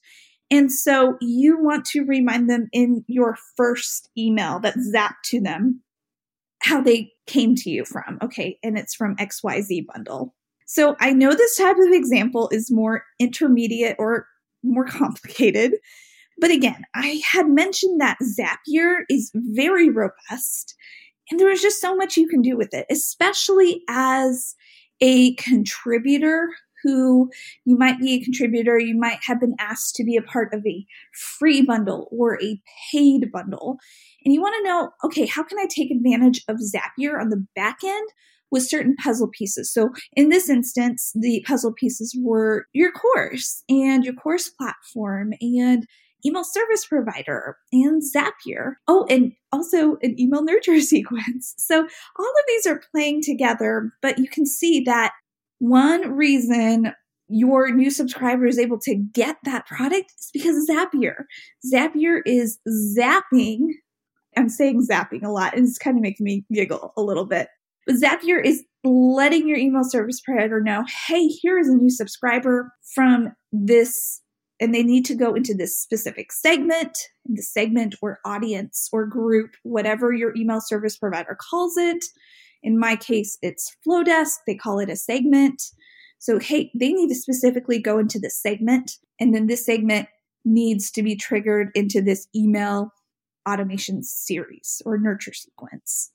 And 0.51 0.71
so 0.71 1.17
you 1.21 1.57
want 1.59 1.87
to 1.87 2.05
remind 2.05 2.51
them 2.51 2.69
in 2.73 3.05
your 3.07 3.39
first 3.57 4.11
email 4.19 4.59
that 4.61 4.77
zapped 4.77 5.23
to 5.27 5.41
them 5.41 5.83
how 6.63 6.83
they 6.83 7.13
came 7.27 7.55
to 7.55 7.71
you 7.71 7.85
from. 7.85 8.19
Okay. 8.23 8.59
And 8.63 8.77
it's 8.77 8.95
from 8.95 9.17
XYZ 9.17 9.87
bundle. 9.87 10.35
So 10.73 10.95
I 11.01 11.13
know 11.13 11.35
this 11.35 11.57
type 11.57 11.79
of 11.79 11.93
example 11.93 12.49
is 12.53 12.71
more 12.71 13.03
intermediate 13.19 13.97
or 13.99 14.29
more 14.63 14.85
complicated. 14.87 15.73
But 16.39 16.53
again, 16.53 16.85
I 16.95 17.21
had 17.27 17.49
mentioned 17.49 18.01
that 18.01 18.19
Zapier 18.23 19.01
is 19.11 19.33
very 19.35 19.91
robust 19.91 20.77
and 21.29 21.41
there 21.41 21.51
is 21.51 21.61
just 21.61 21.81
so 21.81 21.97
much 21.97 22.17
you 22.17 22.29
can 22.29 22.41
do 22.41 22.57
with 22.57 22.73
it, 22.73 22.87
especially 22.89 23.83
as 23.89 24.55
a 25.01 25.35
contributor 25.35 26.51
who 26.85 27.29
you 27.65 27.77
might 27.77 27.99
be 27.99 28.13
a 28.13 28.25
contributor, 28.25 28.79
you 28.79 28.97
might 28.97 29.19
have 29.27 29.41
been 29.41 29.57
asked 29.59 29.97
to 29.97 30.05
be 30.05 30.17
a 30.17 30.23
part 30.23 30.55
of 30.55 30.65
a 30.65 30.87
free 31.13 31.63
bundle 31.63 32.09
or 32.13 32.41
a 32.41 32.63
paid 32.93 33.33
bundle. 33.33 33.77
And 34.25 34.33
you 34.33 34.41
want 34.41 34.55
to 34.59 34.69
know, 34.69 34.91
okay, 35.03 35.27
how 35.27 35.43
can 35.43 35.59
I 35.59 35.67
take 35.69 35.91
advantage 35.91 36.45
of 36.47 36.59
Zapier 36.59 37.21
on 37.21 37.31
the 37.31 37.45
back 37.57 37.79
end 37.85 38.09
with 38.51 38.69
certain 38.69 38.97
puzzle 38.97 39.29
pieces. 39.29 39.73
So 39.73 39.91
in 40.15 40.29
this 40.29 40.49
instance, 40.49 41.13
the 41.15 41.45
puzzle 41.47 41.73
pieces 41.73 42.17
were 42.21 42.67
your 42.73 42.93
course 42.93 43.63
and 43.69 44.05
your 44.05 44.15
course 44.15 44.49
platform 44.49 45.33
and 45.41 45.87
email 46.25 46.45
service 46.45 46.87
provider 46.87 47.57
and 47.73 48.03
Zapier. 48.03 48.75
Oh, 48.89 49.07
and 49.09 49.33
also 49.53 49.97
an 50.03 50.19
email 50.19 50.43
nurture 50.43 50.81
sequence. 50.81 51.55
So 51.59 51.79
all 51.79 52.27
of 52.27 52.45
these 52.49 52.67
are 52.67 52.83
playing 52.93 53.23
together, 53.23 53.91
but 54.03 54.19
you 54.19 54.29
can 54.29 54.47
see 54.47 54.81
that 54.81 55.13
one 55.59 56.13
reason 56.13 56.93
your 57.29 57.73
new 57.73 57.91
subscriber 57.91 58.47
is 58.47 58.59
able 58.59 58.79
to 58.81 58.97
get 58.97 59.37
that 59.45 59.67
product 59.67 60.13
is 60.19 60.31
because 60.33 60.57
of 60.57 60.77
Zapier. 60.77 61.25
Zapier 61.73 62.21
is 62.27 62.59
zapping. 62.69 63.69
I'm 64.37 64.49
saying 64.49 64.87
zapping 64.91 65.23
a 65.23 65.31
lot, 65.31 65.55
and 65.57 65.67
it's 65.67 65.79
kind 65.79 65.97
of 65.97 66.03
making 66.03 66.25
me 66.25 66.45
giggle 66.53 66.93
a 66.97 67.03
little 67.03 67.27
bit. 67.27 67.49
Zapier 67.89 68.45
is 68.45 68.65
letting 68.85 69.49
your 69.49 69.59
email 69.59 69.85
service 69.85 70.21
provider 70.21 70.61
know, 70.61 70.85
hey, 71.07 71.27
here 71.27 71.59
is 71.59 71.69
a 71.69 71.75
new 71.75 71.91
subscriber 71.91 72.73
from 72.95 73.33
this, 73.53 74.23
and 74.61 74.75
they 74.75 74.83
need 74.83 75.05
to 75.07 75.15
go 75.15 75.35
into 75.35 75.55
this 75.55 75.79
specific 75.79 76.33
segment, 76.33 76.97
the 77.27 77.43
segment 77.43 77.95
or 78.03 78.21
audience 78.25 78.89
or 78.93 79.07
group, 79.07 79.55
whatever 79.63 80.13
your 80.13 80.35
email 80.37 80.61
service 80.61 80.97
provider 80.97 81.37
calls 81.51 81.77
it. 81.77 82.05
In 82.63 82.79
my 82.79 82.97
case, 82.97 83.39
it's 83.43 83.75
Flodesk. 83.87 84.37
They 84.47 84.55
call 84.55 84.79
it 84.79 84.91
a 84.91 84.97
segment. 84.97 85.63
So, 86.19 86.39
hey, 86.39 86.71
they 86.79 86.93
need 86.93 87.09
to 87.09 87.15
specifically 87.15 87.81
go 87.81 87.99
into 87.99 88.19
this 88.19 88.41
segment, 88.41 88.93
and 89.19 89.35
then 89.35 89.47
this 89.47 89.65
segment 89.65 90.09
needs 90.45 90.91
to 90.93 91.03
be 91.03 91.17
triggered 91.17 91.71
into 91.75 92.03
this 92.03 92.27
email 92.35 92.93
automation 93.49 94.03
series 94.03 94.83
or 94.85 94.99
nurture 94.99 95.33
sequence 95.33 96.13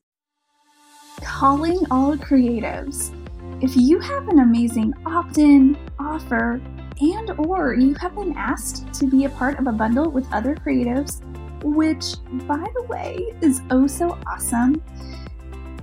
calling 1.25 1.79
all 1.91 2.15
creatives. 2.15 3.11
If 3.61 3.75
you 3.75 3.99
have 3.99 4.27
an 4.29 4.39
amazing 4.39 4.93
opt-in, 5.05 5.77
offer, 5.99 6.61
and 7.01 7.31
or 7.39 7.73
you 7.73 7.93
have 7.95 8.15
been 8.15 8.33
asked 8.37 8.93
to 8.93 9.07
be 9.07 9.25
a 9.25 9.29
part 9.29 9.59
of 9.59 9.67
a 9.67 9.71
bundle 9.71 10.09
with 10.09 10.31
other 10.31 10.55
creatives, 10.55 11.21
which 11.63 12.15
by 12.47 12.63
the 12.75 12.83
way 12.83 13.33
is 13.41 13.61
oh 13.71 13.87
so 13.87 14.17
awesome, 14.27 14.81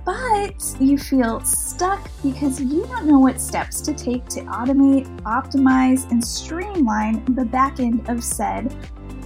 but 0.05 0.75
you 0.79 0.97
feel 0.97 1.39
stuck 1.41 2.09
because 2.23 2.59
you 2.59 2.85
don't 2.87 3.05
know 3.05 3.19
what 3.19 3.39
steps 3.39 3.81
to 3.81 3.93
take 3.93 4.25
to 4.27 4.41
automate, 4.41 5.05
optimize, 5.21 6.09
and 6.09 6.23
streamline 6.23 7.23
the 7.35 7.45
back 7.45 7.79
end 7.79 8.09
of 8.09 8.23
said 8.23 8.73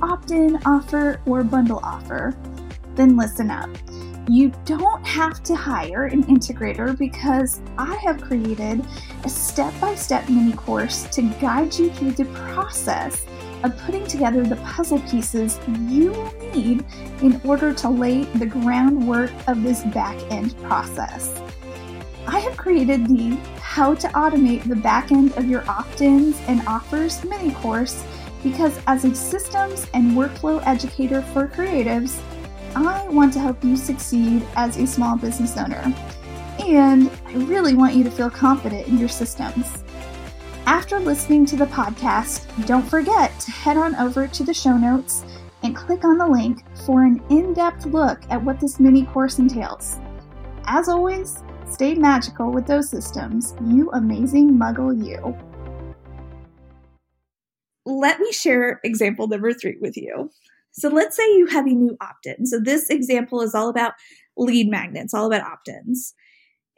opt 0.02 0.32
in 0.32 0.60
offer 0.66 1.22
or 1.26 1.44
bundle 1.44 1.80
offer, 1.84 2.36
then 2.96 3.16
listen 3.16 3.50
up. 3.50 3.70
You 4.29 4.51
don't 4.65 5.07
have 5.07 5.41
to 5.43 5.55
hire 5.55 6.07
an 6.07 6.25
integrator 6.25 6.98
because 6.98 7.62
I 7.77 7.96
have 8.03 8.22
created 8.22 8.86
a 9.24 9.29
step 9.29 9.74
by 9.79 9.96
step 9.96 10.27
mini 10.27 10.51
course 10.51 11.03
to 11.12 11.22
guide 11.39 11.74
you 11.79 11.89
through 11.91 12.12
the 12.12 12.25
process 12.25 13.25
of 13.63 13.77
putting 13.86 14.05
together 14.05 14.43
the 14.43 14.57
puzzle 14.57 15.00
pieces 15.10 15.62
you 15.88 16.12
will 16.12 16.34
need 16.53 16.84
in 17.22 17.39
order 17.46 17.74
to 17.75 17.89
lay 17.89 18.25
the 18.25 18.46
groundwork 18.46 19.31
of 19.48 19.63
this 19.63 19.84
back 19.86 20.17
end 20.29 20.57
process. 20.63 21.41
I 22.27 22.39
have 22.39 22.57
created 22.57 23.07
the 23.07 23.38
How 23.62 23.96
to 23.96 24.10
Automate 24.10 24.67
the 24.67 24.75
Back 24.75 25.13
End 25.13 25.31
of 25.38 25.48
Your 25.48 25.63
Opt 25.69 26.01
ins 26.01 26.38
and 26.50 26.62
Offers 26.67 27.24
mini 27.24 27.53
course 27.53 28.03
because, 28.43 28.77
as 28.88 29.05
a 29.05 29.15
systems 29.15 29.88
and 29.93 30.12
workflow 30.12 30.62
educator 30.67 31.22
for 31.22 31.48
creatives, 31.48 32.22
I 32.86 33.07
want 33.07 33.31
to 33.34 33.39
help 33.39 33.63
you 33.63 33.77
succeed 33.77 34.46
as 34.55 34.77
a 34.77 34.86
small 34.86 35.17
business 35.17 35.55
owner. 35.57 35.81
And 36.60 37.10
I 37.27 37.34
really 37.34 37.74
want 37.74 37.96
you 37.96 38.03
to 38.03 38.12
feel 38.12 38.29
confident 38.29 38.88
in 38.88 38.98
your 38.98 39.10
systems. 39.10 39.84
After 40.65 41.00
listening 41.00 41.46
to 41.48 41.55
the 41.55 41.67
podcast, 41.67 42.46
don't 42.67 42.88
forget 42.88 43.39
to 43.39 43.51
head 43.51 43.77
on 43.77 43.96
over 43.96 44.27
to 44.27 44.43
the 44.43 44.53
show 44.53 44.77
notes 44.77 45.24
and 45.63 45.75
click 45.75 46.03
on 46.03 46.17
the 46.17 46.27
link 46.27 46.63
for 46.86 47.03
an 47.03 47.24
in 47.29 47.53
depth 47.53 47.86
look 47.86 48.19
at 48.29 48.43
what 48.43 48.60
this 48.60 48.79
mini 48.79 49.05
course 49.05 49.39
entails. 49.39 49.98
As 50.65 50.89
always, 50.89 51.41
stay 51.69 51.96
magical 51.96 52.51
with 52.51 52.67
those 52.67 52.89
systems, 52.89 53.55
you 53.65 53.89
amazing 53.91 54.51
muggle 54.51 54.93
you. 54.93 55.38
let 57.88 58.19
me 58.19 58.31
share 58.34 58.81
example 58.84 59.27
number 59.27 59.53
three 59.53 59.77
with 59.79 59.96
you. 59.96 60.29
So 60.77 60.89
let's 60.89 61.15
say 61.15 61.24
you 61.36 61.48
have 61.48 61.65
a 61.65 61.72
new 61.72 61.98
opt 62.01 62.27
in. 62.27 62.46
So 62.46 62.60
this 62.60 62.89
example 62.89 63.41
is 63.41 63.55
all 63.55 63.69
about 63.69 63.93
lead 64.38 64.69
magnets, 64.69 65.13
all 65.13 65.25
about 65.25 65.41
opt 65.41 65.69
ins. 65.69 66.13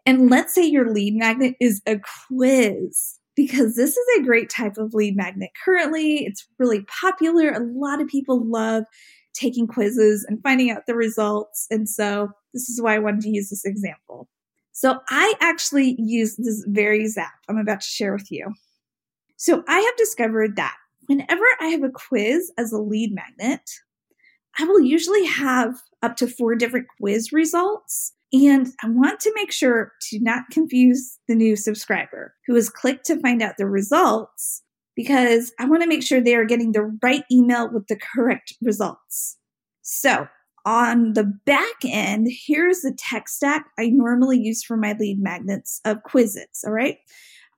And 0.06 0.30
let's 0.30 0.56
say 0.56 0.66
your 0.66 0.92
lead 0.94 1.16
magnet 1.16 1.56
is 1.60 1.82
a 1.86 2.00
quiz, 2.28 3.20
because 3.36 3.76
this 3.76 3.96
is 3.96 4.06
a 4.18 4.24
great 4.24 4.50
type 4.50 4.78
of 4.78 4.94
lead 4.94 5.16
magnet 5.16 5.52
currently. 5.64 6.26
It's 6.26 6.48
really 6.58 6.86
popular. 7.02 7.50
A 7.52 7.60
lot 7.60 8.02
of 8.02 8.08
people 8.08 8.46
love 8.46 8.84
taking 9.34 9.68
quizzes 9.68 10.26
and 10.28 10.42
finding 10.42 10.72
out 10.72 10.88
the 10.88 10.96
results. 10.96 11.68
And 11.70 11.88
so 11.88 12.30
this 12.54 12.70
is 12.70 12.82
why 12.82 12.96
I 12.96 13.00
wanted 13.00 13.22
to 13.22 13.30
use 13.30 13.50
this 13.50 13.66
example. 13.66 14.28
So 14.72 15.00
I 15.10 15.34
actually 15.42 15.96
use 16.00 16.38
this 16.38 16.64
very 16.68 17.06
zap 17.08 17.34
I'm 17.48 17.58
about 17.58 17.82
to 17.82 17.88
share 17.88 18.14
with 18.14 18.32
you. 18.32 18.54
So 19.38 19.64
I 19.68 19.80
have 19.80 19.98
discovered 19.98 20.56
that 20.56 20.76
whenever 21.08 21.46
I 21.60 21.68
have 21.68 21.84
a 21.84 21.90
quiz 21.90 22.52
as 22.58 22.72
a 22.72 22.78
lead 22.78 23.14
magnet, 23.14 23.70
I 24.60 24.66
will 24.66 24.82
usually 24.82 25.26
have 25.26 25.82
up 26.02 26.16
to 26.18 26.28
four 26.28 26.56
different 26.56 26.88
quiz 27.00 27.32
results. 27.32 28.14
And 28.32 28.68
I 28.84 28.90
want 28.90 29.20
to 29.22 29.34
make 29.36 29.52
sure 29.52 29.94
to 30.10 30.20
not 30.20 30.44
confuse 30.52 31.18
the 31.28 31.36
new 31.36 31.56
subscriber 31.56 32.36
who 32.46 32.56
has 32.56 32.70
clicked 32.70 33.06
to 33.08 33.20
find 33.20 33.42
out 33.42 33.58
the 33.58 33.66
results 33.66 34.62
because 34.96 35.52
I 35.60 35.66
want 35.66 35.82
to 35.82 35.88
make 35.88 36.04
sure 36.04 36.22
they 36.22 36.36
are 36.36 36.46
getting 36.46 36.74
the 36.74 36.96
right 37.02 37.24
email 37.32 37.72
with 37.72 37.88
the 37.88 37.98
correct 38.14 38.54
results. 38.62 39.38
So 39.82 40.28
on 40.66 41.14
the 41.14 41.24
back 41.46 41.86
end, 41.86 42.28
here's 42.30 42.82
the 42.82 42.96
tech 42.98 43.30
stack 43.30 43.66
I 43.80 43.88
normally 43.88 44.40
use 44.40 44.64
for 44.64 44.78
my 44.78 44.96
lead 45.00 45.20
magnets 45.20 45.82
of 45.86 46.04
quizzes. 46.04 46.64
All 46.66 46.74
right. 46.74 46.98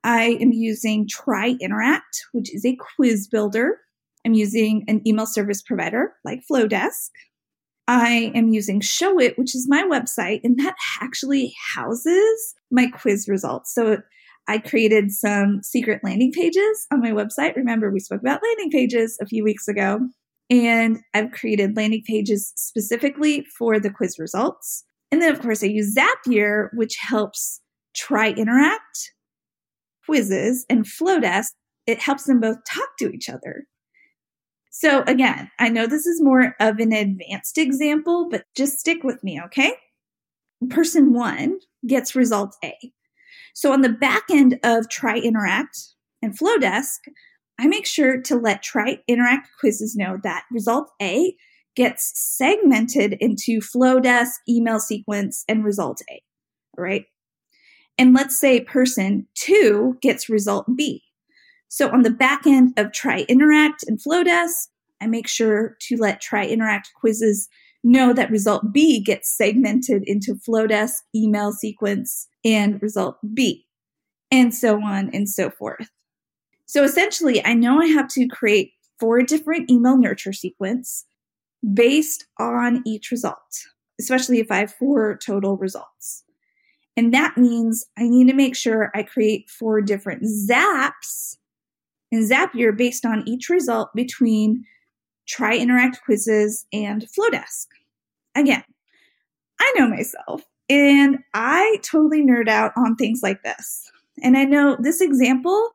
I 0.04 0.38
am 0.40 0.52
using 0.52 1.06
Try 1.06 1.56
Interact, 1.60 2.26
which 2.32 2.54
is 2.54 2.64
a 2.64 2.76
quiz 2.96 3.28
builder. 3.28 3.78
I'm 4.24 4.34
using 4.34 4.84
an 4.88 5.00
email 5.06 5.26
service 5.26 5.62
provider 5.62 6.14
like 6.24 6.42
Flodesk. 6.50 7.10
I 7.88 8.30
am 8.34 8.48
using 8.48 8.80
Showit, 8.80 9.36
which 9.36 9.54
is 9.54 9.66
my 9.68 9.82
website, 9.82 10.40
and 10.44 10.58
that 10.58 10.76
actually 11.00 11.52
houses 11.74 12.54
my 12.70 12.86
quiz 12.86 13.26
results. 13.28 13.74
So 13.74 13.98
I 14.48 14.58
created 14.58 15.10
some 15.10 15.62
secret 15.62 16.00
landing 16.02 16.32
pages 16.32 16.86
on 16.92 17.00
my 17.00 17.10
website. 17.10 17.56
Remember, 17.56 17.90
we 17.90 18.00
spoke 18.00 18.20
about 18.20 18.40
landing 18.42 18.70
pages 18.70 19.18
a 19.20 19.26
few 19.26 19.44
weeks 19.44 19.68
ago. 19.68 20.00
And 20.50 20.98
I've 21.14 21.30
created 21.30 21.76
landing 21.76 22.02
pages 22.06 22.52
specifically 22.56 23.46
for 23.56 23.80
the 23.80 23.90
quiz 23.90 24.18
results. 24.18 24.84
And 25.10 25.22
then, 25.22 25.32
of 25.32 25.40
course, 25.40 25.62
I 25.62 25.66
use 25.66 25.96
Zapier, 25.96 26.68
which 26.74 26.96
helps 27.00 27.60
try 27.94 28.30
interact 28.30 29.12
quizzes 30.04 30.66
and 30.68 30.84
Flodesk. 30.84 31.50
It 31.86 32.00
helps 32.00 32.24
them 32.24 32.40
both 32.40 32.58
talk 32.68 32.88
to 32.98 33.10
each 33.10 33.28
other. 33.28 33.64
So 34.82 35.04
again, 35.06 35.48
I 35.60 35.68
know 35.68 35.86
this 35.86 36.06
is 36.06 36.20
more 36.20 36.56
of 36.58 36.80
an 36.80 36.92
advanced 36.92 37.56
example, 37.56 38.26
but 38.28 38.46
just 38.56 38.80
stick 38.80 39.04
with 39.04 39.22
me, 39.22 39.40
okay? 39.42 39.74
Person 40.70 41.12
one 41.12 41.60
gets 41.86 42.16
result 42.16 42.56
A. 42.64 42.74
So 43.54 43.72
on 43.72 43.82
the 43.82 43.88
back 43.88 44.24
end 44.28 44.58
of 44.64 44.88
Try 44.88 45.18
Interact 45.18 45.78
and 46.20 46.36
Flodesk, 46.36 46.98
I 47.60 47.68
make 47.68 47.86
sure 47.86 48.20
to 48.22 48.34
let 48.34 48.64
Try 48.64 48.98
Interact 49.06 49.50
quizzes 49.60 49.94
know 49.94 50.18
that 50.24 50.46
result 50.50 50.90
A 51.00 51.32
gets 51.76 52.10
segmented 52.16 53.16
into 53.20 53.60
Flodesk, 53.60 54.32
email 54.48 54.80
sequence, 54.80 55.44
and 55.46 55.64
result 55.64 56.02
A. 56.10 56.20
Right. 56.76 57.04
And 57.98 58.14
let's 58.14 58.36
say 58.36 58.58
person 58.58 59.28
two 59.34 59.96
gets 60.02 60.28
result 60.28 60.66
B. 60.76 61.04
So 61.68 61.88
on 61.88 62.02
the 62.02 62.10
back 62.10 62.48
end 62.48 62.74
of 62.76 62.92
Try 62.92 63.26
Interact 63.28 63.84
and 63.86 64.00
Flodesk, 64.02 64.66
I 65.02 65.06
make 65.06 65.26
sure 65.26 65.76
to 65.80 65.96
let 65.96 66.20
Try 66.20 66.46
Interact 66.46 66.90
quizzes 66.94 67.48
know 67.84 68.12
that 68.12 68.30
result 68.30 68.72
B 68.72 69.00
gets 69.00 69.36
segmented 69.36 70.04
into 70.06 70.34
Flodesk, 70.34 70.94
email 71.14 71.52
sequence, 71.52 72.28
and 72.44 72.80
result 72.80 73.16
B, 73.34 73.66
and 74.30 74.54
so 74.54 74.80
on 74.80 75.10
and 75.12 75.28
so 75.28 75.50
forth. 75.50 75.90
So 76.66 76.84
essentially, 76.84 77.44
I 77.44 77.54
know 77.54 77.80
I 77.80 77.86
have 77.86 78.08
to 78.10 78.28
create 78.28 78.72
four 79.00 79.22
different 79.22 79.68
email 79.68 79.98
nurture 79.98 80.32
sequence 80.32 81.04
based 81.74 82.26
on 82.38 82.82
each 82.86 83.10
result, 83.10 83.66
especially 84.00 84.38
if 84.38 84.50
I 84.50 84.58
have 84.58 84.72
four 84.72 85.18
total 85.18 85.56
results. 85.56 86.22
And 86.96 87.12
that 87.12 87.36
means 87.36 87.84
I 87.98 88.08
need 88.08 88.28
to 88.28 88.34
make 88.34 88.54
sure 88.54 88.92
I 88.94 89.02
create 89.02 89.50
four 89.50 89.80
different 89.80 90.22
zaps 90.22 91.36
in 92.12 92.28
Zapier 92.28 92.76
based 92.76 93.04
on 93.04 93.26
each 93.26 93.48
result 93.48 93.88
between 93.94 94.64
Try 95.26 95.56
Interact 95.56 96.00
quizzes 96.04 96.66
and 96.72 97.06
Flodesk. 97.06 97.66
Again, 98.34 98.64
I 99.60 99.72
know 99.76 99.88
myself 99.88 100.42
and 100.68 101.18
I 101.34 101.78
totally 101.82 102.22
nerd 102.22 102.48
out 102.48 102.72
on 102.76 102.96
things 102.96 103.20
like 103.22 103.42
this. 103.42 103.90
And 104.22 104.36
I 104.36 104.44
know 104.44 104.76
this 104.80 105.00
example, 105.00 105.70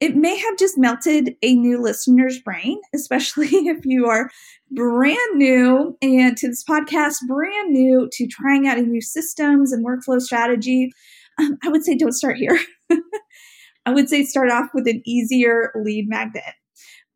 it 0.00 0.16
may 0.16 0.36
have 0.36 0.58
just 0.58 0.76
melted 0.76 1.36
a 1.42 1.54
new 1.54 1.80
listener's 1.80 2.38
brain, 2.40 2.80
especially 2.94 3.46
if 3.52 3.84
you 3.84 4.06
are 4.06 4.30
brand 4.70 5.36
new 5.36 5.96
and 6.02 6.36
to 6.36 6.48
this 6.48 6.64
podcast, 6.64 7.16
brand 7.26 7.72
new 7.72 8.08
to 8.12 8.26
trying 8.26 8.66
out 8.66 8.78
a 8.78 8.82
new 8.82 9.00
systems 9.00 9.72
and 9.72 9.86
workflow 9.86 10.20
strategy. 10.20 10.90
Um, 11.38 11.58
I 11.64 11.68
would 11.68 11.84
say 11.84 11.94
don't 11.94 12.12
start 12.12 12.36
here. 12.36 12.58
I 13.86 13.92
would 13.92 14.08
say 14.08 14.24
start 14.24 14.50
off 14.50 14.70
with 14.72 14.86
an 14.88 15.02
easier 15.04 15.72
lead 15.74 16.08
magnet. 16.08 16.54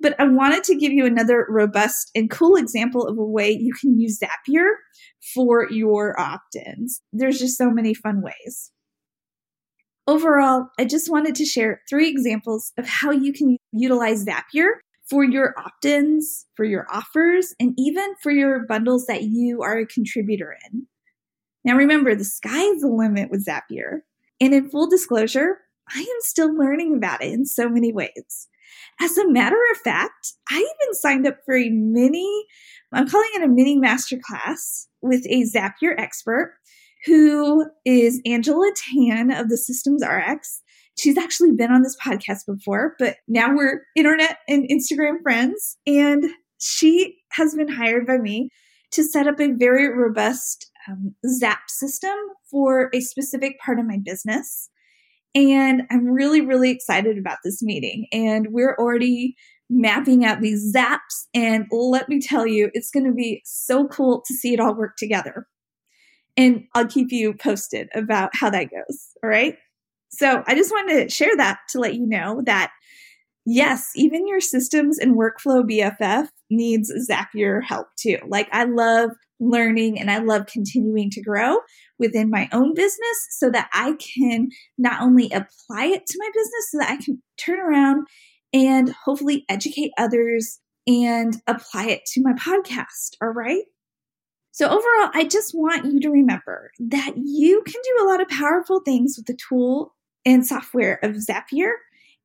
But 0.00 0.14
I 0.20 0.28
wanted 0.28 0.62
to 0.64 0.76
give 0.76 0.92
you 0.92 1.04
another 1.06 1.46
robust 1.48 2.10
and 2.14 2.30
cool 2.30 2.56
example 2.56 3.06
of 3.06 3.18
a 3.18 3.24
way 3.24 3.50
you 3.50 3.72
can 3.72 3.98
use 3.98 4.20
Zapier 4.20 4.68
for 5.34 5.68
your 5.70 6.18
opt 6.20 6.54
ins. 6.54 7.00
There's 7.12 7.38
just 7.38 7.58
so 7.58 7.70
many 7.70 7.94
fun 7.94 8.22
ways. 8.22 8.70
Overall, 10.06 10.68
I 10.78 10.84
just 10.84 11.10
wanted 11.10 11.34
to 11.34 11.44
share 11.44 11.82
three 11.90 12.08
examples 12.08 12.72
of 12.78 12.88
how 12.88 13.10
you 13.10 13.32
can 13.32 13.58
utilize 13.72 14.24
Zapier 14.24 14.76
for 15.08 15.24
your 15.24 15.54
opt 15.58 15.84
ins, 15.84 16.46
for 16.54 16.64
your 16.64 16.86
offers, 16.90 17.54
and 17.58 17.74
even 17.76 18.14
for 18.22 18.30
your 18.30 18.66
bundles 18.66 19.06
that 19.06 19.24
you 19.24 19.62
are 19.62 19.78
a 19.78 19.86
contributor 19.86 20.56
in. 20.70 20.86
Now, 21.64 21.76
remember, 21.76 22.14
the 22.14 22.24
sky 22.24 22.62
is 22.62 22.82
the 22.82 22.88
limit 22.88 23.30
with 23.30 23.44
Zapier. 23.44 24.00
And 24.40 24.54
in 24.54 24.70
full 24.70 24.88
disclosure, 24.88 25.58
I 25.94 26.00
am 26.00 26.20
still 26.20 26.54
learning 26.54 26.96
about 26.96 27.22
it 27.22 27.32
in 27.32 27.44
so 27.44 27.68
many 27.68 27.92
ways. 27.92 28.48
As 29.00 29.16
a 29.16 29.28
matter 29.28 29.58
of 29.72 29.78
fact, 29.78 30.34
I 30.50 30.56
even 30.56 30.94
signed 30.94 31.26
up 31.26 31.38
for 31.44 31.56
a 31.56 31.70
mini, 31.70 32.46
I'm 32.92 33.08
calling 33.08 33.30
it 33.34 33.44
a 33.44 33.48
mini 33.48 33.78
masterclass 33.78 34.86
with 35.02 35.24
a 35.26 35.44
Zapier 35.44 35.94
expert 35.98 36.54
who 37.06 37.66
is 37.84 38.20
Angela 38.26 38.70
Tan 38.76 39.30
of 39.30 39.48
the 39.48 39.56
Systems 39.56 40.02
RX. 40.04 40.62
She's 40.98 41.16
actually 41.16 41.52
been 41.52 41.70
on 41.70 41.82
this 41.82 41.96
podcast 42.04 42.40
before, 42.46 42.96
but 42.98 43.16
now 43.28 43.54
we're 43.54 43.82
internet 43.94 44.38
and 44.48 44.68
Instagram 44.68 45.22
friends. 45.22 45.78
And 45.86 46.24
she 46.60 47.16
has 47.32 47.54
been 47.54 47.68
hired 47.68 48.06
by 48.06 48.18
me 48.18 48.50
to 48.92 49.04
set 49.04 49.28
up 49.28 49.40
a 49.40 49.52
very 49.52 49.88
robust 49.88 50.70
um, 50.88 51.14
Zap 51.26 51.60
system 51.68 52.16
for 52.50 52.90
a 52.92 53.00
specific 53.00 53.60
part 53.64 53.78
of 53.78 53.86
my 53.86 53.98
business. 54.02 54.70
And 55.34 55.82
I'm 55.90 56.06
really, 56.06 56.40
really 56.40 56.70
excited 56.70 57.18
about 57.18 57.38
this 57.44 57.62
meeting. 57.62 58.06
And 58.12 58.48
we're 58.50 58.74
already 58.76 59.36
mapping 59.70 60.24
out 60.24 60.40
these 60.40 60.74
zaps. 60.74 61.26
And 61.34 61.66
let 61.70 62.08
me 62.08 62.20
tell 62.20 62.46
you, 62.46 62.70
it's 62.72 62.90
going 62.90 63.06
to 63.06 63.12
be 63.12 63.42
so 63.44 63.86
cool 63.88 64.22
to 64.26 64.34
see 64.34 64.54
it 64.54 64.60
all 64.60 64.74
work 64.74 64.96
together. 64.96 65.46
And 66.36 66.64
I'll 66.74 66.86
keep 66.86 67.10
you 67.10 67.34
posted 67.34 67.88
about 67.94 68.30
how 68.32 68.50
that 68.50 68.70
goes. 68.70 69.08
All 69.22 69.30
right. 69.30 69.56
So 70.10 70.42
I 70.46 70.54
just 70.54 70.70
wanted 70.70 71.02
to 71.02 71.14
share 71.14 71.36
that 71.36 71.58
to 71.70 71.80
let 71.80 71.94
you 71.94 72.06
know 72.06 72.42
that 72.46 72.70
yes, 73.44 73.90
even 73.94 74.26
your 74.26 74.40
systems 74.40 74.98
and 74.98 75.16
workflow 75.16 75.62
BFF 75.62 76.28
needs 76.50 76.92
Zapier 77.10 77.62
help 77.62 77.88
too. 77.98 78.18
Like 78.26 78.48
I 78.52 78.64
love 78.64 79.10
learning 79.40 80.00
and 80.00 80.10
I 80.10 80.18
love 80.18 80.46
continuing 80.46 81.10
to 81.10 81.22
grow 81.22 81.58
within 81.98 82.30
my 82.30 82.48
own 82.52 82.74
business 82.74 83.26
so 83.30 83.50
that 83.50 83.68
I 83.72 83.94
can 83.94 84.48
not 84.76 85.02
only 85.02 85.26
apply 85.26 85.86
it 85.86 86.06
to 86.06 86.18
my 86.18 86.30
business, 86.32 86.70
so 86.70 86.78
that 86.78 86.90
I 86.90 86.96
can 87.02 87.22
turn 87.36 87.58
around 87.60 88.06
and 88.52 88.94
hopefully 89.04 89.44
educate 89.48 89.92
others 89.98 90.60
and 90.86 91.36
apply 91.46 91.86
it 91.86 92.06
to 92.06 92.22
my 92.22 92.32
podcast. 92.32 93.16
All 93.22 93.28
right. 93.28 93.64
So, 94.52 94.66
overall, 94.66 95.10
I 95.14 95.24
just 95.30 95.52
want 95.54 95.84
you 95.84 96.00
to 96.00 96.10
remember 96.10 96.72
that 96.80 97.12
you 97.16 97.62
can 97.64 97.80
do 97.82 98.04
a 98.04 98.08
lot 98.08 98.20
of 98.20 98.28
powerful 98.28 98.80
things 98.80 99.14
with 99.16 99.26
the 99.26 99.38
tool 99.48 99.94
and 100.24 100.44
software 100.44 100.98
of 101.02 101.12
Zapier. 101.12 101.72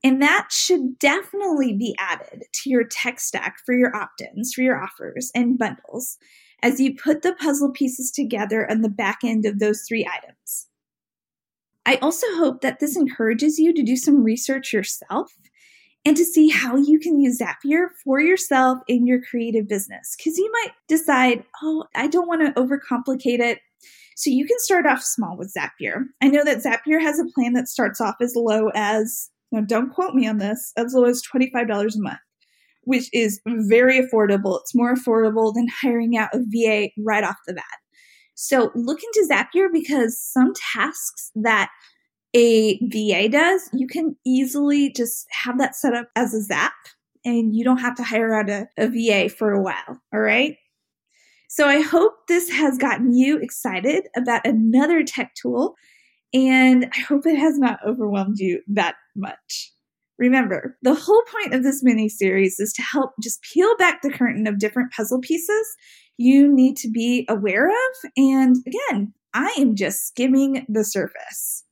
And 0.03 0.21
that 0.21 0.47
should 0.51 0.99
definitely 0.99 1.73
be 1.73 1.95
added 1.99 2.43
to 2.51 2.69
your 2.69 2.83
tech 2.83 3.19
stack 3.19 3.57
for 3.65 3.73
your 3.73 3.95
opt 3.95 4.21
ins, 4.21 4.53
for 4.53 4.61
your 4.61 4.81
offers 4.81 5.31
and 5.33 5.57
bundles 5.57 6.17
as 6.63 6.79
you 6.79 6.95
put 6.95 7.21
the 7.21 7.35
puzzle 7.35 7.71
pieces 7.71 8.09
together 8.09 8.69
on 8.71 8.81
the 8.81 8.89
back 8.89 9.19
end 9.23 9.45
of 9.45 9.59
those 9.59 9.83
three 9.87 10.07
items. 10.07 10.67
I 11.85 11.97
also 11.97 12.25
hope 12.35 12.61
that 12.61 12.79
this 12.79 12.95
encourages 12.95 13.59
you 13.59 13.73
to 13.73 13.83
do 13.83 13.97
some 13.97 14.23
research 14.23 14.71
yourself 14.71 15.35
and 16.05 16.15
to 16.15 16.23
see 16.23 16.49
how 16.49 16.77
you 16.77 16.99
can 16.99 17.19
use 17.19 17.39
Zapier 17.39 17.87
for 18.03 18.19
yourself 18.19 18.79
in 18.87 19.05
your 19.05 19.21
creative 19.21 19.67
business. 19.67 20.15
Because 20.17 20.37
you 20.37 20.49
might 20.51 20.71
decide, 20.87 21.43
oh, 21.61 21.85
I 21.95 22.07
don't 22.07 22.27
want 22.27 22.41
to 22.41 22.61
overcomplicate 22.61 23.39
it. 23.39 23.59
So 24.15 24.29
you 24.29 24.45
can 24.45 24.59
start 24.59 24.85
off 24.85 25.03
small 25.03 25.37
with 25.37 25.53
Zapier. 25.53 26.05
I 26.21 26.29
know 26.29 26.45
that 26.45 26.63
Zapier 26.63 27.01
has 27.01 27.19
a 27.19 27.25
plan 27.33 27.53
that 27.53 27.67
starts 27.67 27.99
off 27.99 28.15
as 28.21 28.33
low 28.35 28.69
as, 28.73 29.29
now 29.51 29.61
don't 29.61 29.93
quote 29.93 30.13
me 30.13 30.27
on 30.27 30.37
this, 30.37 30.71
as 30.77 30.93
low 30.93 31.05
as 31.05 31.21
$25 31.21 31.95
a 31.95 31.99
month, 31.99 32.19
which 32.85 33.09
is 33.13 33.39
very 33.45 34.01
affordable. 34.01 34.59
It's 34.61 34.75
more 34.75 34.93
affordable 34.93 35.53
than 35.53 35.67
hiring 35.81 36.17
out 36.17 36.29
a 36.33 36.39
VA 36.39 36.89
right 36.97 37.23
off 37.23 37.37
the 37.47 37.53
bat. 37.53 37.63
So 38.35 38.71
look 38.75 38.99
into 39.03 39.27
Zapier 39.29 39.67
because 39.71 40.19
some 40.19 40.53
tasks 40.73 41.31
that 41.35 41.69
a 42.35 42.79
VA 42.87 43.29
does, 43.29 43.69
you 43.73 43.87
can 43.87 44.15
easily 44.25 44.91
just 44.91 45.27
have 45.31 45.59
that 45.59 45.75
set 45.75 45.93
up 45.93 46.09
as 46.15 46.33
a 46.33 46.41
Zap 46.41 46.73
and 47.23 47.55
you 47.55 47.63
don't 47.63 47.77
have 47.77 47.95
to 47.95 48.03
hire 48.03 48.33
out 48.33 48.49
a, 48.49 48.67
a 48.77 48.87
VA 48.87 49.29
for 49.29 49.51
a 49.51 49.61
while. 49.61 50.01
All 50.13 50.19
right. 50.19 50.57
So 51.47 51.67
I 51.67 51.81
hope 51.81 52.13
this 52.27 52.49
has 52.49 52.79
gotten 52.79 53.13
you 53.13 53.37
excited 53.37 54.07
about 54.17 54.45
another 54.45 55.03
tech 55.03 55.35
tool 55.35 55.75
and 56.33 56.89
I 56.95 56.99
hope 57.01 57.27
it 57.27 57.37
has 57.37 57.59
not 57.59 57.79
overwhelmed 57.85 58.39
you 58.39 58.61
that 58.69 58.95
much. 59.15 59.71
Remember, 60.19 60.77
the 60.81 60.93
whole 60.93 61.23
point 61.31 61.53
of 61.53 61.63
this 61.63 61.81
mini 61.83 62.07
series 62.07 62.59
is 62.59 62.71
to 62.73 62.81
help 62.81 63.11
just 63.21 63.41
peel 63.41 63.75
back 63.77 64.01
the 64.01 64.11
curtain 64.11 64.47
of 64.47 64.59
different 64.59 64.91
puzzle 64.91 65.19
pieces 65.19 65.75
you 66.17 66.53
need 66.53 66.77
to 66.77 66.89
be 66.89 67.25
aware 67.27 67.67
of. 67.67 68.11
And 68.15 68.55
again, 68.67 69.13
I 69.33 69.55
am 69.57 69.75
just 69.75 70.07
skimming 70.07 70.65
the 70.69 70.83
surface. 70.83 71.63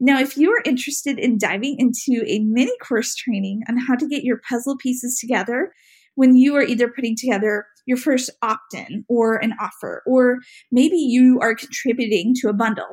Now, 0.00 0.18
if 0.18 0.36
you 0.36 0.50
are 0.50 0.62
interested 0.64 1.18
in 1.18 1.38
diving 1.38 1.76
into 1.78 2.24
a 2.26 2.40
mini 2.40 2.76
course 2.82 3.14
training 3.14 3.62
on 3.68 3.78
how 3.78 3.94
to 3.94 4.08
get 4.08 4.24
your 4.24 4.40
puzzle 4.48 4.76
pieces 4.76 5.18
together 5.20 5.72
when 6.16 6.36
you 6.36 6.56
are 6.56 6.62
either 6.62 6.88
putting 6.88 7.16
together 7.16 7.66
your 7.86 7.96
first 7.96 8.30
opt 8.42 8.74
in 8.74 9.04
or 9.08 9.36
an 9.36 9.54
offer, 9.60 10.02
or 10.06 10.38
maybe 10.72 10.96
you 10.96 11.38
are 11.40 11.54
contributing 11.54 12.34
to 12.40 12.48
a 12.48 12.52
bundle, 12.52 12.88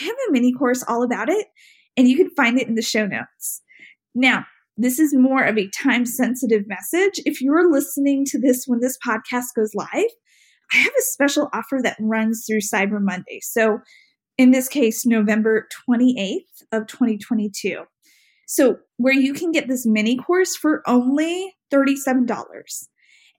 I 0.00 0.04
have 0.04 0.16
a 0.28 0.32
mini 0.32 0.52
course 0.52 0.82
all 0.88 1.02
about 1.02 1.28
it, 1.28 1.46
and 1.96 2.08
you 2.08 2.16
can 2.16 2.30
find 2.30 2.58
it 2.58 2.68
in 2.68 2.74
the 2.74 2.82
show 2.82 3.06
notes. 3.06 3.62
Now, 4.16 4.46
this 4.78 4.98
is 4.98 5.14
more 5.14 5.44
of 5.44 5.58
a 5.58 5.68
time 5.68 6.06
sensitive 6.06 6.64
message. 6.66 7.20
If 7.24 7.40
you're 7.40 7.70
listening 7.70 8.24
to 8.26 8.40
this 8.40 8.64
when 8.66 8.80
this 8.80 8.98
podcast 9.06 9.54
goes 9.54 9.74
live, 9.74 10.10
I 10.72 10.78
have 10.78 10.92
a 10.98 11.02
special 11.02 11.48
offer 11.52 11.80
that 11.82 11.96
runs 12.00 12.44
through 12.46 12.60
Cyber 12.60 13.00
Monday. 13.00 13.40
So 13.42 13.78
in 14.38 14.50
this 14.50 14.68
case, 14.68 15.06
November 15.06 15.68
28th 15.88 16.40
of 16.72 16.86
2022. 16.86 17.84
So, 18.48 18.76
where 18.96 19.14
you 19.14 19.34
can 19.34 19.50
get 19.50 19.66
this 19.66 19.86
mini 19.86 20.16
course 20.16 20.54
for 20.54 20.82
only 20.86 21.54
$37. 21.72 22.26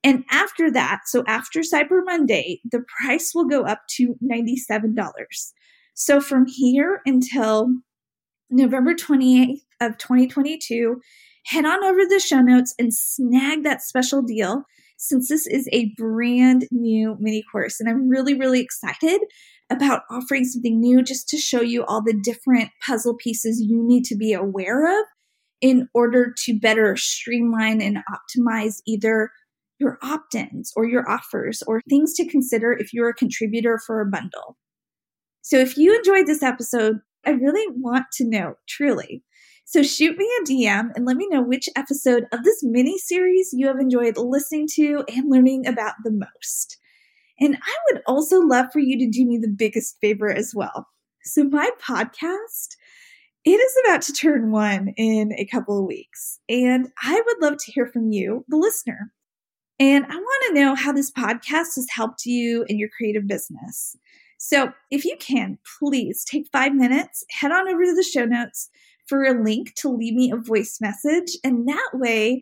And 0.04 0.26
after 0.30 0.70
that, 0.72 1.02
so 1.06 1.24
after 1.28 1.62
Cyber 1.62 2.02
Monday, 2.04 2.60
the 2.70 2.84
price 3.00 3.32
will 3.34 3.46
go 3.46 3.63
up 3.63 3.82
to 3.96 4.16
$97. 4.24 4.94
So, 5.94 6.20
from 6.20 6.46
here 6.46 7.02
until 7.06 7.70
November 8.49 8.93
28th 8.93 9.62
of 9.81 9.97
2022, 9.97 11.01
head 11.45 11.65
on 11.65 11.83
over 11.83 12.01
to 12.01 12.07
the 12.07 12.19
show 12.19 12.41
notes 12.41 12.73
and 12.79 12.93
snag 12.93 13.63
that 13.63 13.81
special 13.81 14.21
deal 14.21 14.63
since 14.97 15.29
this 15.29 15.45
is 15.45 15.69
a 15.71 15.93
brand 15.97 16.67
new 16.71 17.15
mini 17.19 17.43
course. 17.51 17.79
And 17.79 17.89
I'm 17.89 18.10
really, 18.10 18.33
really 18.33 18.62
excited 18.62 19.21
about 19.69 20.03
offering 20.10 20.45
something 20.45 20.79
new 20.79 21.03
just 21.03 21.27
to 21.29 21.38
show 21.38 21.62
you 21.62 21.86
all 21.86 22.01
the 22.01 22.19
different 22.23 22.69
puzzle 22.86 23.15
pieces 23.15 23.62
you 23.62 23.86
need 23.86 24.05
to 24.05 24.15
be 24.15 24.33
aware 24.33 24.99
of 24.99 25.05
in 25.62 25.89
order 25.93 26.33
to 26.45 26.60
better 26.60 26.95
streamline 26.95 27.81
and 27.81 27.97
optimize 27.97 28.77
either 28.86 29.29
your 29.79 29.97
opt 30.01 30.36
ins 30.36 30.71
or 30.75 30.88
your 30.88 31.10
offers 31.10 31.62
or 31.67 31.81
things 31.89 32.13
to 32.13 32.27
consider 32.27 32.71
if 32.73 32.93
you're 32.93 33.10
a 33.10 33.13
contributor 33.13 33.79
for 33.86 34.01
a 34.01 34.05
bundle. 34.05 34.57
So, 35.41 35.57
if 35.57 35.77
you 35.77 35.95
enjoyed 35.95 36.27
this 36.27 36.43
episode, 36.43 36.99
I 37.28 37.32
really 37.32 37.68
want 37.76 38.06
to 38.13 38.26
know 38.26 38.56
truly. 38.68 39.22
So, 39.66 39.84
shoot 39.84 40.18
me 40.18 40.26
a 40.40 40.46
DM 40.46 40.92
and 40.96 41.06
let 41.06 41.18
me 41.18 41.28
know 41.30 41.42
which 41.42 41.68
episode 41.76 42.24
of 42.32 42.46
this 42.46 42.63
mini 42.63 42.98
series 42.98 43.50
you 43.52 43.68
have 43.68 43.80
enjoyed 43.80 44.18
listening 44.18 44.68
to 44.76 45.04
and 45.10 45.30
learning 45.30 45.68
about 45.68 45.96
the 46.06 46.12
most. 46.12 46.78
And 47.38 47.56
I 47.58 47.76
would 47.92 48.02
also 48.08 48.40
love 48.40 48.68
for 48.72 48.80
you 48.80 48.98
to 48.98 49.10
do 49.10 49.26
me 49.26 49.38
the 49.38 49.54
biggest 49.54 49.98
favor 50.00 50.32
as 50.32 50.54
well. 50.56 50.88
So, 51.24 51.44
my 51.44 51.70
podcast, 51.86 52.78
it 53.44 53.52
is 53.52 53.76
about 53.86 54.04
to 54.04 54.13
turn 54.13 54.52
one 54.52 54.94
in 54.96 55.34
a 55.34 55.46
couple 55.46 55.78
of 55.78 55.86
weeks, 55.86 56.40
and 56.48 56.88
I 57.04 57.22
would 57.26 57.42
love 57.42 57.58
to 57.58 57.72
hear 57.74 57.88
from 57.88 58.13
you, 58.13 58.46
the 58.48 58.56
listener. 58.56 59.12
And 59.80 60.06
I 60.06 60.16
want 60.16 60.44
to 60.48 60.62
know 60.62 60.76
how 60.76 60.94
this 60.94 61.12
podcast 61.12 61.76
has 61.76 61.88
helped 61.92 62.26
you 62.26 62.63
in 62.70 62.80
your 62.80 62.90
creative 62.98 63.28
business. 63.28 63.98
So, 64.38 64.71
if 64.91 65.04
you 65.04 65.17
can, 65.19 65.58
please 65.80 66.23
take 66.23 66.47
five 66.52 66.73
minutes, 66.73 67.23
head 67.32 67.52
on 67.52 67.67
over 67.67 67.84
to 67.86 67.95
the 67.95 68.04
show 68.04 68.26
notes 68.26 68.69
for 69.08 69.23
a 69.23 69.41
link 69.41 69.73
to 69.76 69.89
leave 69.89 70.13
me 70.13 70.32
a 70.32 70.38
voice 70.38 70.78
message. 70.80 71.38
And 71.43 71.67
that 71.67 71.89
way, 71.93 72.41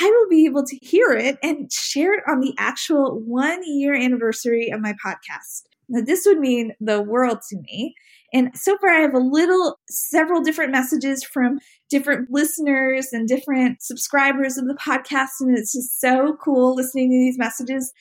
I 0.00 0.10
will 0.10 0.28
be 0.28 0.44
able 0.44 0.64
to 0.64 0.76
hear 0.82 1.12
it 1.12 1.38
and 1.42 1.72
share 1.72 2.14
it 2.14 2.24
on 2.28 2.40
the 2.40 2.54
actual 2.58 3.20
one 3.24 3.60
year 3.64 3.94
anniversary 3.94 4.70
of 4.70 4.80
my 4.80 4.94
podcast. 5.04 5.62
Now, 5.88 6.02
this 6.04 6.26
would 6.26 6.38
mean 6.38 6.72
the 6.80 7.00
world 7.00 7.38
to 7.50 7.56
me. 7.56 7.94
And 8.32 8.50
so 8.54 8.76
far, 8.78 8.90
I 8.90 9.00
have 9.00 9.14
a 9.14 9.18
little, 9.18 9.78
several 9.88 10.42
different 10.42 10.72
messages 10.72 11.22
from 11.22 11.58
different 11.88 12.28
listeners 12.30 13.12
and 13.12 13.28
different 13.28 13.82
subscribers 13.82 14.58
of 14.58 14.66
the 14.66 14.74
podcast. 14.74 15.40
And 15.40 15.56
it's 15.56 15.72
just 15.72 16.00
so 16.00 16.36
cool 16.42 16.74
listening 16.74 17.10
to 17.10 17.18
these 17.18 17.38
messages. 17.38 17.92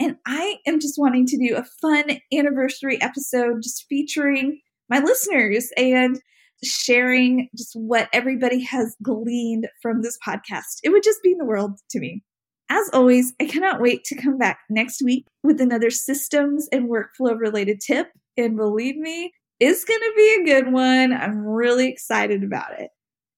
And 0.00 0.16
I 0.26 0.56
am 0.66 0.80
just 0.80 0.98
wanting 0.98 1.26
to 1.26 1.38
do 1.38 1.56
a 1.56 1.64
fun 1.80 2.18
anniversary 2.32 3.00
episode 3.00 3.62
just 3.62 3.86
featuring 3.88 4.60
my 4.90 4.98
listeners 4.98 5.70
and 5.76 6.20
sharing 6.62 7.48
just 7.56 7.72
what 7.74 8.08
everybody 8.12 8.62
has 8.62 8.96
gleaned 9.02 9.68
from 9.82 10.02
this 10.02 10.18
podcast. 10.26 10.78
It 10.82 10.90
would 10.90 11.02
just 11.02 11.20
mean 11.24 11.38
the 11.38 11.44
world 11.44 11.78
to 11.90 12.00
me. 12.00 12.22
As 12.70 12.88
always, 12.92 13.34
I 13.40 13.44
cannot 13.44 13.80
wait 13.80 14.04
to 14.04 14.20
come 14.20 14.38
back 14.38 14.60
next 14.70 15.02
week 15.02 15.26
with 15.42 15.60
another 15.60 15.90
systems 15.90 16.68
and 16.72 16.88
workflow 16.88 17.38
related 17.38 17.80
tip. 17.80 18.08
And 18.36 18.56
believe 18.56 18.96
me, 18.96 19.32
it's 19.60 19.84
going 19.84 20.00
to 20.00 20.12
be 20.16 20.36
a 20.40 20.44
good 20.44 20.72
one. 20.72 21.12
I'm 21.12 21.46
really 21.46 21.88
excited 21.88 22.42
about 22.42 22.78
it. 22.78 22.90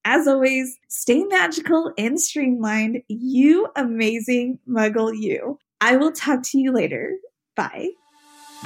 As 0.05 0.27
always, 0.27 0.77
stay 0.87 1.25
magical 1.25 1.91
and 1.97 2.19
streamlined. 2.19 3.01
You 3.09 3.67
amazing 3.75 4.59
muggle, 4.67 5.11
you. 5.13 5.59
I 5.79 5.95
will 5.95 6.11
talk 6.11 6.41
to 6.43 6.57
you 6.57 6.71
later. 6.71 7.17
Bye. 7.55 7.89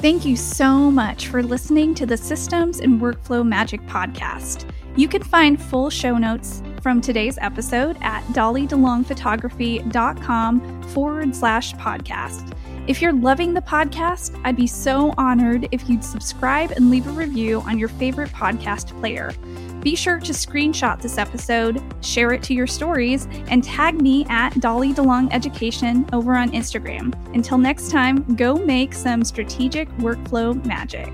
Thank 0.00 0.24
you 0.24 0.34
so 0.36 0.90
much 0.90 1.28
for 1.28 1.42
listening 1.42 1.94
to 1.96 2.06
the 2.06 2.16
Systems 2.16 2.80
and 2.80 2.98
Workflow 3.00 3.46
Magic 3.46 3.82
podcast. 3.82 4.64
You 4.96 5.08
can 5.08 5.22
find 5.22 5.62
full 5.62 5.90
show 5.90 6.16
notes 6.16 6.62
from 6.80 7.02
today's 7.02 7.36
episode 7.38 7.98
at 8.00 8.24
dollydelongphotography.com 8.28 10.82
forward 10.84 11.36
slash 11.36 11.74
podcast. 11.74 12.56
If 12.88 13.02
you're 13.02 13.12
loving 13.12 13.54
the 13.54 13.60
podcast, 13.60 14.40
I'd 14.44 14.56
be 14.56 14.66
so 14.66 15.14
honored 15.18 15.68
if 15.70 15.88
you'd 15.88 16.02
subscribe 16.02 16.72
and 16.72 16.90
leave 16.90 17.06
a 17.06 17.10
review 17.10 17.60
on 17.60 17.78
your 17.78 17.88
favorite 17.88 18.30
podcast 18.30 18.98
player. 18.98 19.32
Be 19.82 19.96
sure 19.96 20.20
to 20.20 20.32
screenshot 20.32 21.02
this 21.02 21.18
episode, 21.18 21.82
share 22.02 22.32
it 22.32 22.42
to 22.44 22.54
your 22.54 22.68
stories, 22.68 23.26
and 23.48 23.64
tag 23.64 24.00
me 24.00 24.24
at 24.28 24.58
Dolly 24.60 24.94
DeLong 24.94 25.28
Education 25.32 26.08
over 26.12 26.36
on 26.36 26.52
Instagram. 26.52 27.12
Until 27.34 27.58
next 27.58 27.90
time, 27.90 28.22
go 28.36 28.54
make 28.54 28.94
some 28.94 29.24
strategic 29.24 29.88
workflow 29.96 30.64
magic. 30.64 31.12